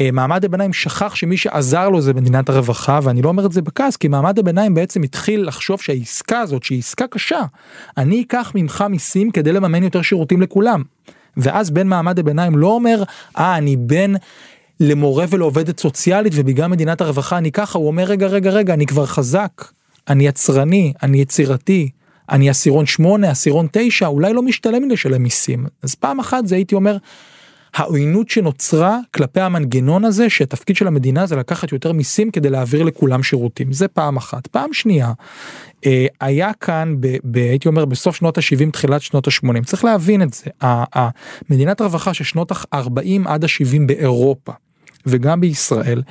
אה, 0.00 0.10
מעמד 0.12 0.44
הביניים 0.44 0.72
שכח 0.72 1.14
שמי 1.14 1.36
שעזר 1.36 1.88
לו 1.88 2.00
זה 2.00 2.14
מדינת 2.14 2.48
הרווחה 2.48 3.00
ואני 3.02 3.22
לא 3.22 3.28
אומר 3.28 3.46
את 3.46 3.52
זה 3.52 3.62
בכעס 3.62 3.96
כי 3.96 4.08
מעמד 4.08 4.38
הביניים 4.38 4.74
בעצם 4.74 5.02
התחיל 5.02 5.46
לחשוב 5.48 5.80
שהעסקה 5.80 6.40
הזאת 6.40 6.62
שהיא 6.62 6.78
עסקה 6.78 7.06
קשה 7.06 7.40
אני 7.96 8.22
אקח 8.22 8.52
ממך 8.54 8.84
מיסים 8.90 9.30
כדי 9.30 9.52
לממן 9.52 9.82
יותר 9.82 10.02
שירותים 10.02 10.42
לכולם. 10.42 10.82
ואז 11.36 11.70
בן 11.70 11.86
מעמד 11.86 12.18
הביניים 12.18 12.58
לא 12.58 12.66
אומר 12.66 13.02
אה 13.38 13.56
אני 13.56 13.76
בן 13.76 14.12
למורה 14.80 15.24
ולעובדת 15.28 15.80
סוציאלית 15.80 16.32
ובגלל 16.36 16.66
מדינת 16.66 17.00
הרווחה 17.00 17.38
אני 17.38 17.52
ככה 17.52 17.78
הוא 17.78 17.86
אומר 17.86 18.04
רגע 18.04 18.26
רגע 18.26 18.50
רגע 18.50 18.74
אני 18.74 18.86
כבר 18.86 19.06
חזק 19.06 19.64
אני 20.08 20.26
יצרני, 20.26 20.92
אני 21.02 21.20
יצירתי, 21.20 21.90
אני 22.30 22.50
עשירון 22.50 22.86
8, 22.86 23.30
עשירון 23.30 23.66
9, 23.72 24.06
אולי 24.06 24.32
לא 24.32 24.42
משתלם 24.42 24.82
לי 24.82 24.88
לשלם 24.88 25.22
מיסים. 25.22 25.66
אז 25.82 25.94
פעם 25.94 26.20
אחת 26.20 26.46
זה 26.46 26.54
הייתי 26.54 26.74
אומר, 26.74 26.96
העוינות 27.74 28.28
שנוצרה 28.28 28.98
כלפי 29.14 29.40
המנגנון 29.40 30.04
הזה 30.04 30.30
שהתפקיד 30.30 30.76
של 30.76 30.86
המדינה 30.86 31.26
זה 31.26 31.36
לקחת 31.36 31.72
יותר 31.72 31.92
מיסים 31.92 32.30
כדי 32.30 32.50
להעביר 32.50 32.82
לכולם 32.82 33.22
שירותים. 33.22 33.72
זה 33.72 33.88
פעם 33.88 34.16
אחת. 34.16 34.46
פעם 34.46 34.72
שנייה 34.72 35.12
אה, 35.86 36.06
היה 36.20 36.52
כאן 36.52 36.96
ב, 37.00 37.16
ב, 37.24 37.36
הייתי 37.36 37.68
אומר 37.68 37.84
בסוף 37.84 38.16
שנות 38.16 38.38
ה-70 38.38 38.70
תחילת 38.72 39.02
שנות 39.02 39.28
ה-80. 39.28 39.64
צריך 39.64 39.84
להבין 39.84 40.22
את 40.22 40.34
זה. 40.34 40.68
מדינת 41.50 41.80
רווחה 41.80 42.14
של 42.14 42.24
שנות 42.24 42.52
ה-40 42.52 43.00
עד 43.24 43.44
ה-70 43.44 43.86
באירופה 43.86 44.52
וגם 45.06 45.40
בישראל 45.40 46.02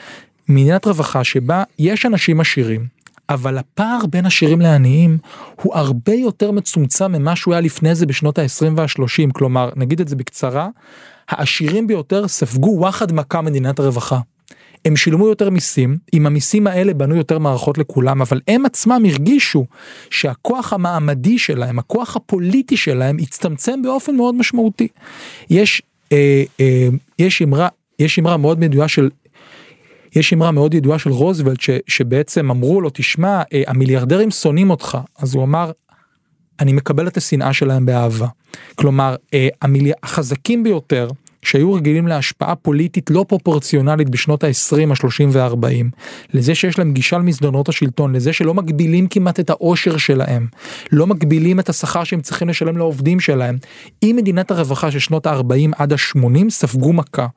מדינת 0.50 0.86
רווחה 0.86 1.24
שבה 1.24 1.64
יש 1.80 2.06
אנשים 2.06 2.40
עשירים 2.40 2.88
אבל 3.30 3.58
הפער 3.58 4.00
בין 4.10 4.26
עשירים 4.26 4.62
לעניים 4.62 5.18
הוא 5.62 5.76
הרבה 5.76 6.14
יותר 6.14 6.52
מצומצם 6.52 7.12
ממה 7.12 7.36
שהוא 7.36 7.54
היה 7.54 7.62
לפני 7.62 7.96
זה 7.96 8.06
בשנות 8.06 8.40
ה-20 8.40 8.66
וה-30 8.76 9.32
כלומר 9.34 9.70
נגיד 9.76 10.02
את 10.02 10.08
זה 10.08 10.16
בקצרה 10.16 10.70
העשירים 11.30 11.88
ביותר 11.88 12.28
ספגו 12.28 12.76
וואחד 12.78 13.12
מכה 13.12 13.42
מדינת 13.42 13.80
הרווחה. 13.80 14.20
הם 14.86 14.96
שילמו 14.96 15.28
יותר 15.28 15.50
מיסים, 15.50 15.98
עם 16.14 16.26
המיסים 16.26 16.68
האלה 16.68 16.94
בנו 16.94 17.16
יותר 17.16 17.40
מערכות 17.40 17.78
לכולם, 17.78 18.22
אבל 18.22 18.42
הם 18.48 18.66
עצמם 18.66 19.04
הרגישו 19.10 19.66
שהכוח 20.10 20.74
המעמדי 20.74 21.40
שלהם, 21.40 21.80
הכוח 21.80 22.16
הפוליטי 22.16 22.78
שלהם, 22.78 23.18
הצטמצם 23.20 23.82
באופן 23.82 24.16
מאוד 24.16 24.36
משמעותי. 24.36 24.88
יש, 25.50 25.82
אה, 26.12 26.44
אה, 26.60 26.88
יש 27.20 27.42
אמרה, 27.42 27.68
יש 28.00 28.20
אמרה 28.20 28.38
מאוד 28.38 28.60
מדויה 28.60 28.88
של 28.88 29.10
יש 30.16 30.34
אמרה 30.34 30.52
מאוד 30.52 30.74
ידועה 30.74 31.00
של 31.00 31.10
רוזוולט 31.10 31.62
ש, 31.62 31.70
שבעצם 31.88 32.52
אמרו 32.52 32.82
לו 32.82 32.90
תשמע 32.94 33.42
אה, 33.54 33.64
המיליארדרים 33.68 34.32
שונאים 34.32 34.70
אותך 34.70 34.98
אז 35.18 35.36
הוא 35.36 35.44
אמר 35.44 35.72
אני 36.60 36.74
מקבל 36.74 37.08
את 37.08 37.18
השנאה 37.18 37.54
שלהם 37.54 37.86
באהבה. 37.86 38.28
כלומר 38.76 39.16
אה, 39.34 39.48
המילי... 39.62 39.92
החזקים 40.04 40.64
ביותר 40.64 41.08
שהיו 41.44 41.74
רגילים 41.74 42.08
להשפעה 42.08 42.56
פוליטית 42.56 43.10
לא 43.10 43.26
פרופורציונלית 43.28 44.10
בשנות 44.10 44.44
ה-20, 44.44 44.78
ה-30 44.90 45.28
וה-40, 45.32 45.86
לזה 46.34 46.56
שיש 46.56 46.80
להם 46.80 46.94
גישה 46.94 47.18
למסדרונות 47.18 47.70
השלטון, 47.70 48.16
לזה 48.16 48.34
שלא 48.34 48.54
מגבילים 48.54 49.08
כמעט 49.08 49.40
את 49.40 49.50
העושר 49.50 49.98
שלהם, 49.98 50.48
לא 50.92 51.08
מגבילים 51.08 51.60
את 51.60 51.70
השכר 51.70 52.04
שהם 52.04 52.22
צריכים 52.22 52.50
לשלם 52.50 52.78
לעובדים 52.78 53.20
שלהם. 53.20 53.58
אם 54.04 54.14
מדינת 54.18 54.52
הרווחה 54.52 54.92
של 54.92 55.00
שנות 55.00 55.28
ה-40 55.28 55.72
עד 55.78 55.94
ה-80 55.94 56.50
ספגו 56.50 56.94
מכה, 56.94 57.28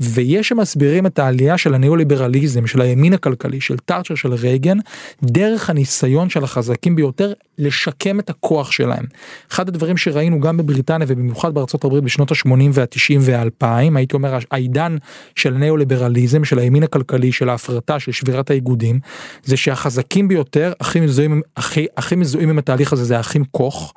ויש 0.00 0.48
שמסבירים 0.48 1.06
את 1.06 1.18
העלייה 1.18 1.58
של 1.58 1.74
הניאו-ליברליזם, 1.74 2.66
של 2.66 2.80
הימין 2.80 3.12
הכלכלי, 3.12 3.60
של 3.60 3.76
תאצ'ר, 3.76 4.14
של 4.14 4.34
רייגן, 4.34 4.78
דרך 5.22 5.70
הניסיון 5.70 6.28
של 6.28 6.44
החזקים 6.44 6.96
ביותר 6.96 7.32
לשקם 7.58 8.20
את 8.20 8.30
הכוח 8.30 8.72
שלהם. 8.72 9.04
אחד 9.52 9.68
הדברים 9.68 9.96
שראינו 9.96 10.40
גם 10.40 10.56
בבריטניה 10.56 11.06
ובמיוחד 11.10 11.54
בארצות 11.54 11.84
הברית 11.84 12.04
בשנות 12.04 12.32
ה-80 12.32 12.50
וה-90 12.72 13.18
וה-2000, 13.20 13.51
הייתי 13.60 14.16
אומר 14.16 14.38
העידן 14.50 14.96
של 15.36 15.54
ניאו-ליברליזם, 15.54 16.44
של 16.44 16.58
הימין 16.58 16.82
הכלכלי, 16.82 17.32
של 17.32 17.48
ההפרטה, 17.48 18.00
של 18.00 18.12
שבירת 18.12 18.50
האיגודים, 18.50 19.00
זה 19.44 19.56
שהחזקים 19.56 20.28
ביותר, 20.28 20.72
הכי 20.80 21.00
מזוהים, 21.00 21.42
הכי, 21.56 21.86
הכי 21.96 22.16
מזוהים 22.16 22.50
עם 22.50 22.58
התהליך 22.58 22.92
הזה 22.92 23.04
זה 23.04 23.16
האחים 23.16 23.44
קוך, 23.44 23.94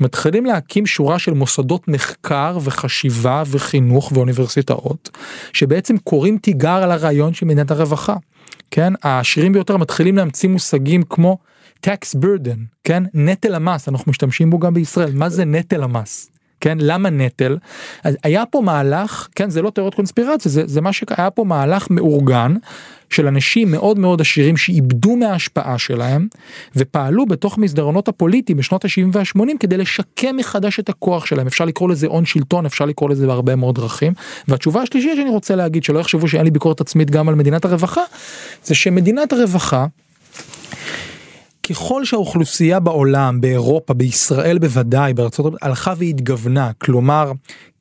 מתחילים 0.00 0.46
להקים 0.46 0.86
שורה 0.86 1.18
של 1.18 1.32
מוסדות 1.32 1.88
מחקר 1.88 2.58
וחשיבה 2.62 3.42
וחינוך 3.46 4.12
ואוניברסיטאות, 4.14 5.10
שבעצם 5.52 5.98
קוראים 5.98 6.38
תיגר 6.38 6.82
על 6.82 6.90
הרעיון 6.90 7.34
של 7.34 7.46
מדינת 7.46 7.70
הרווחה. 7.70 8.16
כן, 8.70 8.92
העשירים 9.02 9.52
ביותר 9.52 9.76
מתחילים 9.76 10.16
להמציא 10.16 10.48
מושגים 10.48 11.02
כמו 11.02 11.38
tax 11.86 12.16
burden, 12.22 12.58
כן, 12.84 13.02
נטל 13.14 13.54
המס, 13.54 13.88
אנחנו 13.88 14.10
משתמשים 14.10 14.50
בו 14.50 14.58
גם 14.58 14.74
בישראל, 14.74 15.12
מה 15.14 15.28
זה 15.28 15.44
נטל 15.44 15.82
המס? 15.82 16.33
כן? 16.64 16.78
למה 16.80 17.10
נטל? 17.10 17.56
אז 18.04 18.16
היה 18.22 18.46
פה 18.46 18.60
מהלך 18.60 19.28
כן 19.36 19.50
זה 19.50 19.62
לא 19.62 19.70
תיאוריות 19.70 19.94
קונספירציה 19.94 20.52
זה 20.52 20.62
זה 20.66 20.80
מה 20.80 20.92
שהיה 20.92 21.30
פה 21.30 21.44
מהלך 21.44 21.86
מאורגן 21.90 22.54
של 23.10 23.26
אנשים 23.26 23.70
מאוד 23.70 23.98
מאוד 23.98 24.20
עשירים 24.20 24.56
שאיבדו 24.56 25.16
מההשפעה 25.16 25.78
שלהם 25.78 26.28
ופעלו 26.76 27.26
בתוך 27.26 27.58
מסדרונות 27.58 28.08
הפוליטיים 28.08 28.58
בשנות 28.58 28.84
ה-70 28.84 29.08
וה-80 29.12 29.58
כדי 29.60 29.76
לשקם 29.76 30.36
מחדש 30.36 30.80
את 30.80 30.88
הכוח 30.88 31.26
שלהם. 31.26 31.46
אפשר 31.46 31.64
לקרוא 31.64 31.88
לזה 31.88 32.06
הון 32.06 32.24
שלטון 32.24 32.66
אפשר 32.66 32.84
לקרוא 32.84 33.10
לזה 33.10 33.26
בהרבה 33.26 33.56
מאוד 33.56 33.74
דרכים. 33.74 34.12
והתשובה 34.48 34.82
השלישית 34.82 35.16
שאני 35.16 35.30
רוצה 35.30 35.56
להגיד 35.56 35.84
שלא 35.84 35.98
יחשבו 35.98 36.28
שאין 36.28 36.44
לי 36.44 36.50
ביקורת 36.50 36.80
עצמית 36.80 37.10
גם 37.10 37.28
על 37.28 37.34
מדינת 37.34 37.64
הרווחה 37.64 38.02
זה 38.64 38.74
שמדינת 38.74 39.32
הרווחה. 39.32 39.86
ככל 41.68 42.04
שהאוכלוסייה 42.04 42.80
בעולם, 42.80 43.40
באירופה, 43.40 43.94
בישראל 43.94 44.58
בוודאי, 44.58 45.14
בארצות 45.14 45.46
הברית, 45.46 45.62
הלכה 45.62 45.94
והתגוונה, 45.98 46.70
כלומר, 46.78 47.32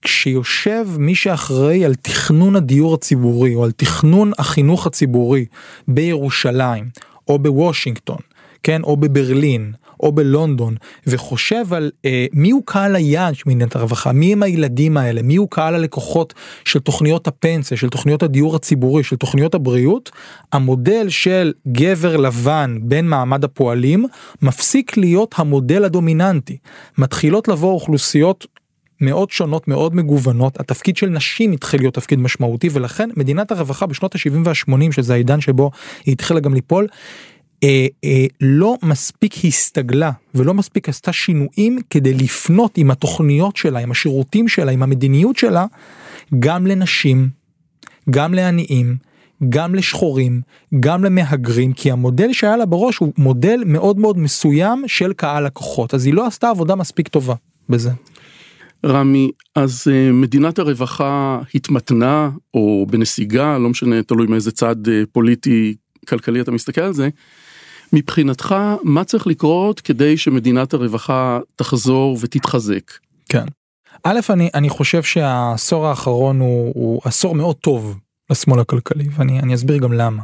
כשיושב 0.01 0.87
מי 0.97 1.15
שאחראי 1.15 1.85
על 1.85 1.95
תכנון 1.95 2.55
הדיור 2.55 2.93
הציבורי 2.93 3.55
או 3.55 3.63
על 3.63 3.71
תכנון 3.71 4.31
החינוך 4.37 4.87
הציבורי 4.87 5.45
בירושלים 5.87 6.89
או 7.27 7.39
בוושינגטון, 7.39 8.17
כן, 8.63 8.83
או 8.83 8.97
בברלין, 8.97 9.73
או 9.99 10.11
בלונדון 10.11 10.75
וחושב 11.07 11.73
על 11.73 11.91
אה, 12.05 12.25
מי 12.33 12.51
הוא 12.51 12.61
קהל 12.65 12.95
היעד 12.95 13.35
של 13.35 13.43
מדינת 13.45 13.75
הרווחה, 13.75 14.11
מי 14.11 14.33
הם 14.33 14.43
הילדים 14.43 14.97
האלה, 14.97 15.21
מי 15.21 15.35
הוא 15.35 15.47
קהל 15.49 15.75
הלקוחות 15.75 16.33
של 16.65 16.79
תוכניות 16.79 17.27
הפנסיה, 17.27 17.77
של 17.77 17.89
תוכניות 17.89 18.23
הדיור 18.23 18.55
הציבורי, 18.55 19.03
של 19.03 19.15
תוכניות 19.15 19.55
הבריאות, 19.55 20.11
המודל 20.51 21.09
של 21.09 21.53
גבר 21.67 22.17
לבן 22.17 22.77
בין 22.81 23.07
מעמד 23.07 23.43
הפועלים 23.43 24.05
מפסיק 24.41 24.97
להיות 24.97 25.35
המודל 25.37 25.85
הדומיננטי. 25.85 26.57
מתחילות 26.97 27.47
לבוא 27.47 27.71
אוכלוסיות 27.71 28.47
מאוד 29.01 29.31
שונות 29.31 29.67
מאוד 29.67 29.95
מגוונות. 29.95 30.59
התפקיד 30.59 30.97
של 30.97 31.09
נשים 31.09 31.51
התחיל 31.51 31.81
להיות 31.81 31.93
תפקיד 31.93 32.19
משמעותי 32.19 32.69
ולכן 32.71 33.09
מדינת 33.17 33.51
הרווחה 33.51 33.85
בשנות 33.85 34.15
ה-70 34.15 34.37
וה-80 34.45 34.91
שזה 34.91 35.13
העידן 35.13 35.41
שבו 35.41 35.71
היא 36.05 36.13
התחילה 36.13 36.39
גם 36.39 36.53
ליפול 36.53 36.87
אה, 37.63 37.87
אה, 38.03 38.25
לא 38.41 38.77
מספיק 38.83 39.45
הסתגלה 39.45 40.11
ולא 40.35 40.53
מספיק 40.53 40.89
עשתה 40.89 41.13
שינויים 41.13 41.79
כדי 41.89 42.13
לפנות 42.13 42.77
עם 42.77 42.91
התוכניות 42.91 43.55
שלה, 43.55 43.79
עם 43.79 43.91
השירותים 43.91 44.47
שלה, 44.47 44.71
עם 44.71 44.83
המדיניות 44.83 45.37
שלה, 45.37 45.65
גם 46.39 46.67
לנשים, 46.67 47.29
גם 48.09 48.33
לעניים, 48.33 48.97
גם 49.49 49.75
לשחורים, 49.75 50.41
גם 50.79 51.03
למהגרים, 51.03 51.73
כי 51.73 51.91
המודל 51.91 52.33
שהיה 52.33 52.57
לה 52.57 52.65
בראש 52.65 52.97
הוא 52.97 53.13
מודל 53.17 53.63
מאוד 53.65 53.99
מאוד 53.99 54.17
מסוים 54.17 54.83
של 54.87 55.13
קהל 55.13 55.45
לקוחות, 55.45 55.93
אז 55.93 56.05
היא 56.05 56.13
לא 56.13 56.27
עשתה 56.27 56.49
עבודה 56.49 56.75
מספיק 56.75 57.07
טובה 57.07 57.35
בזה. 57.69 57.91
רמי, 58.85 59.31
אז 59.55 59.87
uh, 59.87 60.13
מדינת 60.13 60.59
הרווחה 60.59 61.39
התמתנה 61.55 62.29
או 62.53 62.85
בנסיגה, 62.89 63.57
לא 63.57 63.69
משנה, 63.69 64.03
תלוי 64.03 64.27
מאיזה 64.27 64.51
צד 64.51 64.87
uh, 64.87 64.91
פוליטי 65.11 65.75
כלכלי 66.07 66.41
אתה 66.41 66.51
מסתכל 66.51 66.81
על 66.81 66.93
זה, 66.93 67.09
מבחינתך, 67.93 68.55
מה 68.83 69.03
צריך 69.03 69.27
לקרות 69.27 69.81
כדי 69.81 70.17
שמדינת 70.17 70.73
הרווחה 70.73 71.39
תחזור 71.55 72.17
ותתחזק? 72.21 72.91
כן. 73.29 73.45
א', 74.03 74.19
אני, 74.29 74.49
אני 74.53 74.69
חושב 74.69 75.03
שהעשור 75.03 75.87
האחרון 75.87 76.39
הוא, 76.39 76.71
הוא 76.75 77.01
עשור 77.05 77.35
מאוד 77.35 77.55
טוב 77.55 77.99
לשמאל 78.29 78.59
הכלכלי, 78.59 79.07
ואני 79.17 79.55
אסביר 79.55 79.77
גם 79.77 79.93
למה. 79.93 80.23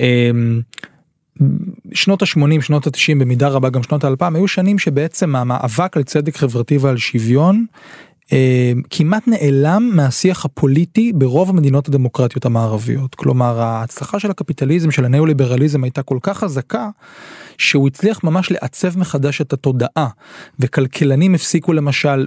אמ, 0.00 0.60
שנות 1.92 2.22
ה-80, 2.22 2.62
שנות 2.62 2.86
ה-90, 2.86 3.18
במידה 3.18 3.48
רבה 3.48 3.70
גם 3.70 3.82
שנות 3.82 4.04
ה-2000, 4.04 4.34
היו 4.34 4.48
שנים 4.48 4.78
שבעצם 4.78 5.36
המאבק 5.36 5.96
על 5.96 6.02
צדק 6.02 6.36
חברתי 6.36 6.78
ועל 6.78 6.96
שוויון 6.96 7.66
כמעט 8.90 9.28
נעלם 9.28 9.90
מהשיח 9.94 10.44
הפוליטי 10.44 11.12
ברוב 11.12 11.50
המדינות 11.50 11.88
הדמוקרטיות 11.88 12.44
המערביות. 12.44 13.14
כלומר 13.14 13.60
ההצלחה 13.60 14.20
של 14.20 14.30
הקפיטליזם 14.30 14.90
של 14.90 15.04
הניאו-ליברליזם 15.04 15.84
הייתה 15.84 16.02
כל 16.02 16.18
כך 16.22 16.38
חזקה 16.38 16.88
שהוא 17.58 17.86
הצליח 17.86 18.24
ממש 18.24 18.50
לעצב 18.50 18.98
מחדש 18.98 19.40
את 19.40 19.52
התודעה 19.52 20.08
וכלכלנים 20.58 21.34
הפסיקו 21.34 21.72
למשל 21.72 22.26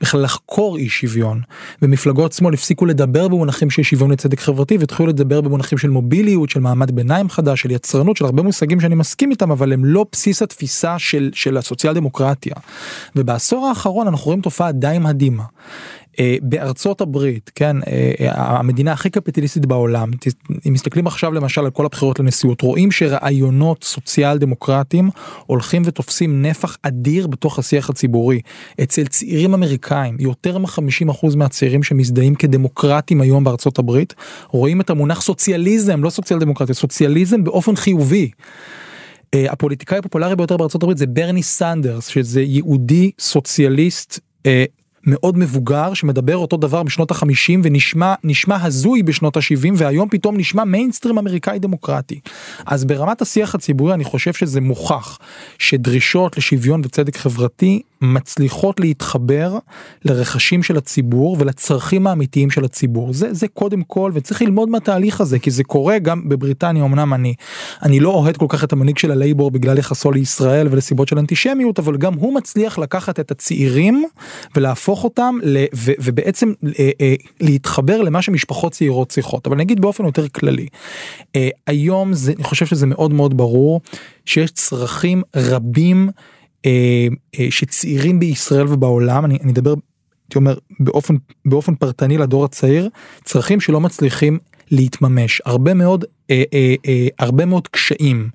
בכלל 0.00 0.22
לחקור 0.22 0.76
אי 0.76 0.88
שוויון 0.88 1.40
ומפלגות 1.82 2.32
שמאל 2.32 2.54
הפסיקו 2.54 2.86
לדבר 2.86 3.28
במונחים 3.28 3.70
של 3.70 3.82
שוויון 3.82 4.10
לצדק 4.10 4.40
חברתי 4.40 4.76
והתחילו 4.76 5.08
לדבר 5.08 5.40
במונחים 5.40 5.78
של 5.78 5.90
מוביליות 5.90 6.50
של 6.50 6.60
מעמד 6.60 6.90
ביניים 6.90 7.28
חדש 7.28 7.60
של 7.60 7.70
יצרנות 7.70 8.16
של 8.16 8.24
הרבה 8.24 8.42
מושגים 8.42 8.80
שאני 8.80 8.94
מסכים 8.94 9.30
איתם 9.30 9.50
אבל 9.50 9.72
הם 9.72 9.84
לא 9.84 10.06
בסיס 10.12 10.42
התפיסה 10.42 10.98
של 10.98 11.30
של 11.34 11.56
הסוציאל 11.56 11.94
דמוקרטיה. 11.94 12.54
ובעשור 13.16 13.66
האחרון 13.66 14.06
אנחנו 14.06 14.26
רואים 14.26 14.40
תופעה 14.40 14.72
די 14.72 14.96
מדהימה. 15.00 15.44
אה, 16.20 16.36
בארצות 16.42 17.00
הברית 17.00 17.50
כן 17.54 17.76
אה, 17.82 18.12
אה, 18.20 18.58
המדינה 18.58 18.92
הכי 18.92 19.10
קפיטליסטית 19.10 19.66
בעולם 19.66 20.10
אם 20.68 20.72
מסתכלים 20.72 21.06
עכשיו 21.06 21.32
למשל 21.32 21.60
על 21.60 21.70
כל 21.70 21.86
הבחירות 21.86 22.20
לנשיאות 22.20 22.60
רואים 22.60 22.90
שרעיונות 22.90 23.84
סוציאל 23.84 24.38
דמוקרטיים 24.38 25.10
הולכים 25.46 25.82
ותופסים 25.84 26.42
נפח 26.42 26.76
אדיר 26.82 27.26
בתוך 27.26 27.58
השיח 27.58 27.90
הציבורי 27.90 28.40
אצל 28.82 29.06
צעירים 29.06 29.54
אמריקאים 29.54 30.16
יותר 30.20 30.58
מ-50% 30.58 31.36
מהצעירים 31.36 31.82
שמזדהים 31.82 32.34
כדמוקרטים 32.34 33.20
היום 33.20 33.44
בארצות 33.44 33.78
הברית 33.78 34.14
רואים 34.48 34.80
את 34.80 34.90
המונח 34.90 35.22
סוציאליזם 35.22 36.04
לא 36.04 36.10
סוציאל 36.10 36.40
דמוקרטיה 36.40 36.74
סוציאליזם 36.74 37.44
באופן 37.44 37.76
חיובי. 37.76 38.30
הפוליטיקאי 39.34 39.98
הפופולרי 39.98 40.36
ביותר 40.36 40.56
בארצות 40.56 40.82
הברית 40.82 40.98
זה 40.98 41.06
ברני 41.06 41.42
סנדרס 41.42 42.06
שזה 42.06 42.42
יהודי 42.42 43.10
סוציאליסט 43.18 44.20
מאוד 45.06 45.38
מבוגר 45.38 45.94
שמדבר 45.94 46.36
אותו 46.36 46.56
דבר 46.56 46.82
בשנות 46.82 47.10
החמישים 47.10 47.60
ונשמע 47.64 48.14
נשמע 48.24 48.62
הזוי 48.62 49.02
בשנות 49.02 49.36
השבעים 49.36 49.74
והיום 49.76 50.08
פתאום 50.08 50.36
נשמע 50.36 50.64
מיינסטרים 50.64 51.18
אמריקאי 51.18 51.58
דמוקרטי. 51.58 52.20
אז 52.66 52.84
ברמת 52.84 53.22
השיח 53.22 53.54
הציבורי 53.54 53.94
אני 53.94 54.04
חושב 54.04 54.32
שזה 54.32 54.60
מוכח 54.60 55.18
שדרישות 55.58 56.36
לשוויון 56.36 56.80
וצדק 56.84 57.16
חברתי 57.16 57.82
מצליחות 58.02 58.80
להתחבר 58.80 59.58
לרכשים 60.04 60.62
של 60.62 60.76
הציבור 60.76 61.36
ולצרכים 61.40 62.06
האמיתיים 62.06 62.50
של 62.50 62.64
הציבור 62.64 63.12
זה 63.12 63.34
זה 63.34 63.48
קודם 63.48 63.82
כל 63.82 64.10
וצריך 64.14 64.42
ללמוד 64.42 64.68
מהתהליך 64.68 65.20
הזה 65.20 65.38
כי 65.38 65.50
זה 65.50 65.64
קורה 65.64 65.98
גם 65.98 66.28
בבריטניה 66.28 66.84
אמנם 66.84 67.14
אני 67.14 67.34
אני 67.82 68.00
לא 68.00 68.10
אוהד 68.10 68.36
כל 68.36 68.46
כך 68.48 68.64
את 68.64 68.72
המנהיג 68.72 68.98
של 68.98 69.10
הלייבור 69.10 69.50
בגלל 69.50 69.78
יחסו 69.78 70.12
לישראל 70.12 70.68
ולסיבות 70.70 71.08
של 71.08 71.18
אנטישמיות 71.18 71.78
אבל 71.78 71.96
גם 71.96 72.14
הוא 72.14 72.34
מצליח 72.34 72.78
לקחת 72.78 73.20
את 73.20 73.30
הצעירים 73.30 74.04
ולהפוך 74.56 75.04
אותם 75.04 75.38
ל, 75.42 75.64
ו, 75.74 75.92
ובעצם 75.98 76.52
אה, 76.78 76.90
אה, 77.00 77.14
להתחבר 77.40 78.02
למה 78.02 78.22
שמשפחות 78.22 78.72
צעירות 78.72 79.08
צריכות 79.08 79.46
אבל 79.46 79.56
נגיד 79.56 79.80
באופן 79.80 80.04
יותר 80.04 80.28
כללי 80.28 80.66
אה, 81.36 81.48
היום 81.66 82.14
זה 82.14 82.32
אני 82.36 82.44
חושב 82.44 82.66
שזה 82.66 82.86
מאוד 82.86 83.12
מאוד 83.12 83.36
ברור 83.36 83.80
שיש 84.26 84.50
צרכים 84.50 85.22
רבים. 85.36 86.10
אה, 86.66 87.06
אה, 87.38 87.46
שצעירים 87.50 88.20
בישראל 88.20 88.66
ובעולם 88.66 89.24
אני, 89.24 89.38
אני 89.42 89.52
אדבר 89.52 89.74
הייתי 90.32 90.38
אומר 90.38 90.58
באופן 90.80 91.14
באופן 91.44 91.74
פרטני 91.74 92.18
לדור 92.18 92.44
הצעיר 92.44 92.88
צרכים 93.24 93.60
שלא 93.60 93.80
מצליחים 93.80 94.38
להתממש 94.70 95.42
הרבה 95.44 95.74
מאוד 95.74 96.04
אה, 96.30 96.42
אה, 96.54 96.74
אה, 96.86 97.06
הרבה 97.18 97.44
מאוד 97.44 97.68
קשיים 97.68 98.28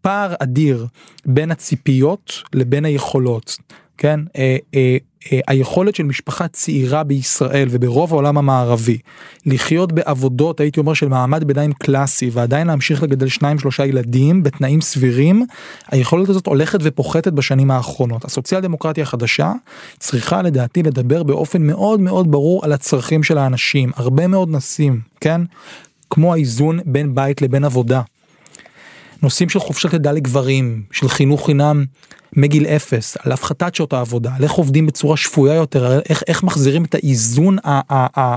פער 0.00 0.34
אדיר 0.38 0.86
בין 1.26 1.50
הציפיות 1.50 2.42
לבין 2.54 2.84
היכולות. 2.84 3.56
כן, 4.00 4.20
אה, 4.36 4.56
אה, 4.74 4.96
אה, 5.32 5.40
היכולת 5.48 5.94
של 5.94 6.02
משפחה 6.02 6.48
צעירה 6.48 7.04
בישראל 7.04 7.68
וברוב 7.70 8.12
העולם 8.12 8.38
המערבי 8.38 8.98
לחיות 9.46 9.92
בעבודות 9.92 10.60
הייתי 10.60 10.80
אומר 10.80 10.94
של 10.94 11.08
מעמד 11.08 11.44
ביניים 11.44 11.72
קלאסי 11.72 12.30
ועדיין 12.32 12.66
להמשיך 12.66 13.02
לגדל 13.02 13.28
שניים 13.28 13.58
שלושה 13.58 13.86
ילדים 13.86 14.42
בתנאים 14.42 14.80
סבירים 14.80 15.46
היכולת 15.90 16.28
הזאת 16.28 16.46
הולכת 16.46 16.78
ופוחתת 16.82 17.32
בשנים 17.32 17.70
האחרונות. 17.70 18.24
הסוציאל 18.24 18.60
דמוקרטיה 18.60 19.02
החדשה 19.02 19.52
צריכה 19.98 20.42
לדעתי 20.42 20.82
לדבר 20.82 21.22
באופן 21.22 21.62
מאוד 21.62 22.00
מאוד 22.00 22.30
ברור 22.30 22.64
על 22.64 22.72
הצרכים 22.72 23.22
של 23.22 23.38
האנשים. 23.38 23.90
הרבה 23.96 24.26
מאוד 24.26 24.48
נשים 24.50 25.00
כן? 25.20 25.40
כמו 26.10 26.32
האיזון 26.32 26.78
בין 26.84 27.14
בית 27.14 27.42
לבין 27.42 27.64
עבודה. 27.64 28.02
נושאים 29.22 29.48
של 29.48 29.58
חופשת 29.58 29.92
לידה 29.92 30.12
לגברים 30.12 30.82
של 30.92 31.08
חינוך 31.08 31.46
חינם 31.46 31.84
מגיל 32.36 32.66
אפס, 32.66 33.16
על 33.24 33.32
הפחתת 33.32 33.74
שעות 33.74 33.92
העבודה, 33.92 34.30
על 34.36 34.42
איך 34.42 34.52
עובדים 34.52 34.86
בצורה 34.86 35.16
שפויה 35.16 35.54
יותר, 35.54 36.00
איך, 36.08 36.22
איך 36.28 36.42
מחזירים 36.42 36.84
את 36.84 36.94
האיזון 36.94 37.56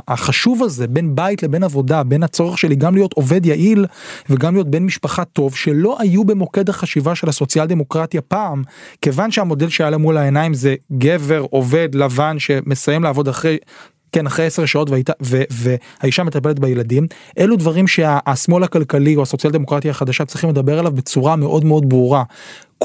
החשוב 0.08 0.64
הזה 0.64 0.88
בין 0.88 1.16
בית 1.16 1.44
לבין 1.44 1.64
עבודה, 1.64 2.04
בין 2.04 2.24
הצורך 2.24 2.58
שלי 2.58 2.76
גם 2.76 2.96
להיות 2.96 3.14
עובד 3.14 3.46
יעיל 3.46 3.86
וגם 4.30 4.54
להיות 4.54 4.72
בן 4.72 4.84
משפחה 4.84 5.26
טוב, 5.26 5.56
שלא 5.56 5.98
היו 6.00 6.24
במוקד 6.24 6.70
החשיבה 6.70 7.16
של 7.16 7.30
הסוציאל 7.30 7.66
דמוקרטיה 7.66 8.22
פעם, 8.22 8.64
כיוון 9.02 9.32
שהמודל 9.32 9.70
שהיה 9.70 9.90
להם 9.90 10.02
מול 10.02 10.18
העיניים 10.18 10.54
זה 10.54 10.76
גבר 10.98 11.46
עובד 11.50 11.96
לבן 11.96 12.40
שמסיים 12.40 13.04
לעבוד 13.04 13.28
אחרי 13.28 13.58
כן 14.12 14.28
אחרי 14.28 14.46
עשר 14.46 14.66
שעות 14.66 14.90
והאישה, 14.90 15.14
והאישה 15.50 16.24
מטפלת 16.24 16.60
בילדים 16.60 17.08
אלו 17.40 17.56
דברים 17.56 17.88
שהשמאל 17.88 18.64
הכלכלי 18.64 19.16
או 19.16 19.22
הסוציאל 19.22 19.54
דמוקרטיה 19.54 19.92
החדשה 19.92 20.26
צריכים 20.26 20.50
לדבר 20.50 20.80
עליו 20.80 20.92
בצורה 20.92 21.36
מאוד 21.36 21.66
מאוד 21.66 21.90
ברורה 21.90 22.24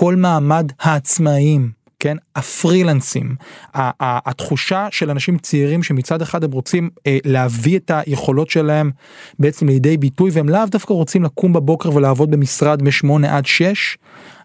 כל 0.01 0.17
מעמד 0.17 0.73
העצמאים 0.81 1.71
כן 2.01 2.17
הפרילנסים 2.37 3.37
התחושה 3.75 4.87
של 4.91 5.11
אנשים 5.11 5.39
צעירים 5.39 5.83
שמצד 5.83 6.23
אחד 6.23 6.45
הם 6.45 6.53
רוצים 6.53 6.91
אה, 7.07 7.19
להביא 7.25 7.79
את 7.79 7.91
היכולות 7.95 8.51
שלהם 8.51 8.91
בעצם 9.39 9.69
לידי 9.69 9.97
ביטוי 9.97 10.31
והם 10.33 10.49
לאו 10.49 10.67
דווקא 10.67 10.93
רוצים 10.93 11.25
לקום 11.25 11.53
בבוקר 11.53 11.95
ולעבוד 11.95 12.31
במשרד 12.31 12.83
משמונה 12.83 13.37
עד 13.37 13.47
שש. 13.47 13.99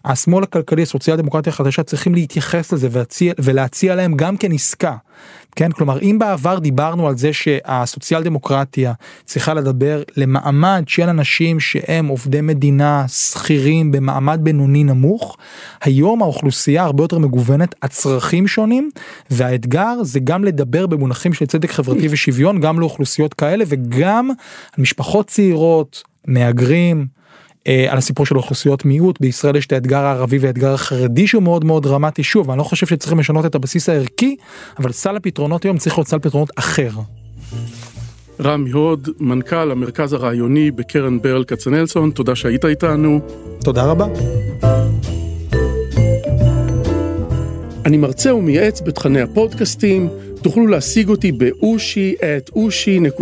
השמאל 0.04 0.42
הכלכלי 0.42 0.82
הסוציאל 0.82 1.16
דמוקרטיה 1.16 1.52
החדשה 1.52 1.82
צריכים 1.82 2.14
להתייחס 2.14 2.72
לזה 2.72 2.88
ולהציע, 2.92 3.32
ולהציע 3.38 3.94
להם 3.94 4.14
גם 4.16 4.36
כן 4.36 4.52
עסקה. 4.52 4.96
כן? 5.56 5.72
כלומר 5.72 6.00
אם 6.00 6.16
בעבר 6.18 6.58
דיברנו 6.58 7.08
על 7.08 7.16
זה 7.16 7.32
שהסוציאל 7.32 8.22
דמוקרטיה 8.22 8.92
צריכה 9.24 9.54
לדבר 9.54 10.02
למעמד 10.16 10.84
של 10.86 11.08
אנשים 11.08 11.60
שהם 11.60 12.06
עובדי 12.06 12.40
מדינה 12.40 13.04
שכירים 13.08 13.92
במעמד 13.92 14.40
בינוני 14.42 14.84
נמוך 14.84 15.36
היום 15.82 16.22
האוכלוסייה 16.22 16.82
הרבה 16.82 17.04
יותר 17.04 17.18
מגוונת 17.18 17.74
הצרכים 17.82 18.48
שונים 18.48 18.90
והאתגר 19.30 20.02
זה 20.02 20.20
גם 20.20 20.44
לדבר 20.44 20.86
במונחים 20.86 21.32
של 21.32 21.46
צדק 21.46 21.70
חברתי 21.70 22.06
ושוויון 22.10 22.60
גם 22.60 22.80
לאוכלוסיות 22.80 23.34
כאלה 23.34 23.64
וגם 23.68 24.30
משפחות 24.78 25.26
צעירות 25.26 26.02
מהגרים 26.26 27.06
על 27.88 27.98
הסיפור 27.98 28.26
של 28.26 28.36
אוכלוסיות 28.36 28.84
מיעוט 28.84 29.20
בישראל 29.20 29.56
יש 29.56 29.66
את 29.66 29.72
האתגר 29.72 30.04
הערבי 30.04 30.38
והאתגר 30.38 30.74
החרדי 30.74 31.26
שהוא 31.26 31.42
מאוד 31.42 31.64
מאוד 31.64 31.82
דרמטי 31.82 32.22
שוב 32.22 32.50
אני 32.50 32.58
לא 32.58 32.64
חושב 32.64 32.86
שצריכים 32.86 33.18
לשנות 33.18 33.46
את 33.46 33.54
הבסיס 33.54 33.88
הערכי 33.88 34.36
אבל 34.78 34.92
סל 34.92 35.16
הפתרונות 35.16 35.64
היום 35.64 35.78
צריך 35.78 35.98
להיות 35.98 36.08
סל 36.08 36.18
פתרונות 36.18 36.50
אחר. 36.56 36.90
רם 38.40 38.66
יהוד, 38.66 39.08
מנכ"ל 39.20 39.70
המרכז 39.70 40.12
הרעיוני 40.12 40.70
בקרן 40.70 41.18
ברל 41.22 41.44
כצנלסון, 41.44 42.10
תודה 42.10 42.34
שהיית 42.34 42.64
איתנו. 42.64 43.20
תודה 43.64 43.84
רבה. 43.84 44.06
אני 47.84 47.96
מרצה 47.96 48.34
ומייעץ 48.34 48.80
בתכני 48.80 49.20
הפודקאסטים, 49.20 50.08
תוכלו 50.42 50.66
להשיג 50.66 51.08
אותי 51.08 51.32
באושי 51.32 52.14
at 52.20 52.50
אושי.co.il 52.56 53.14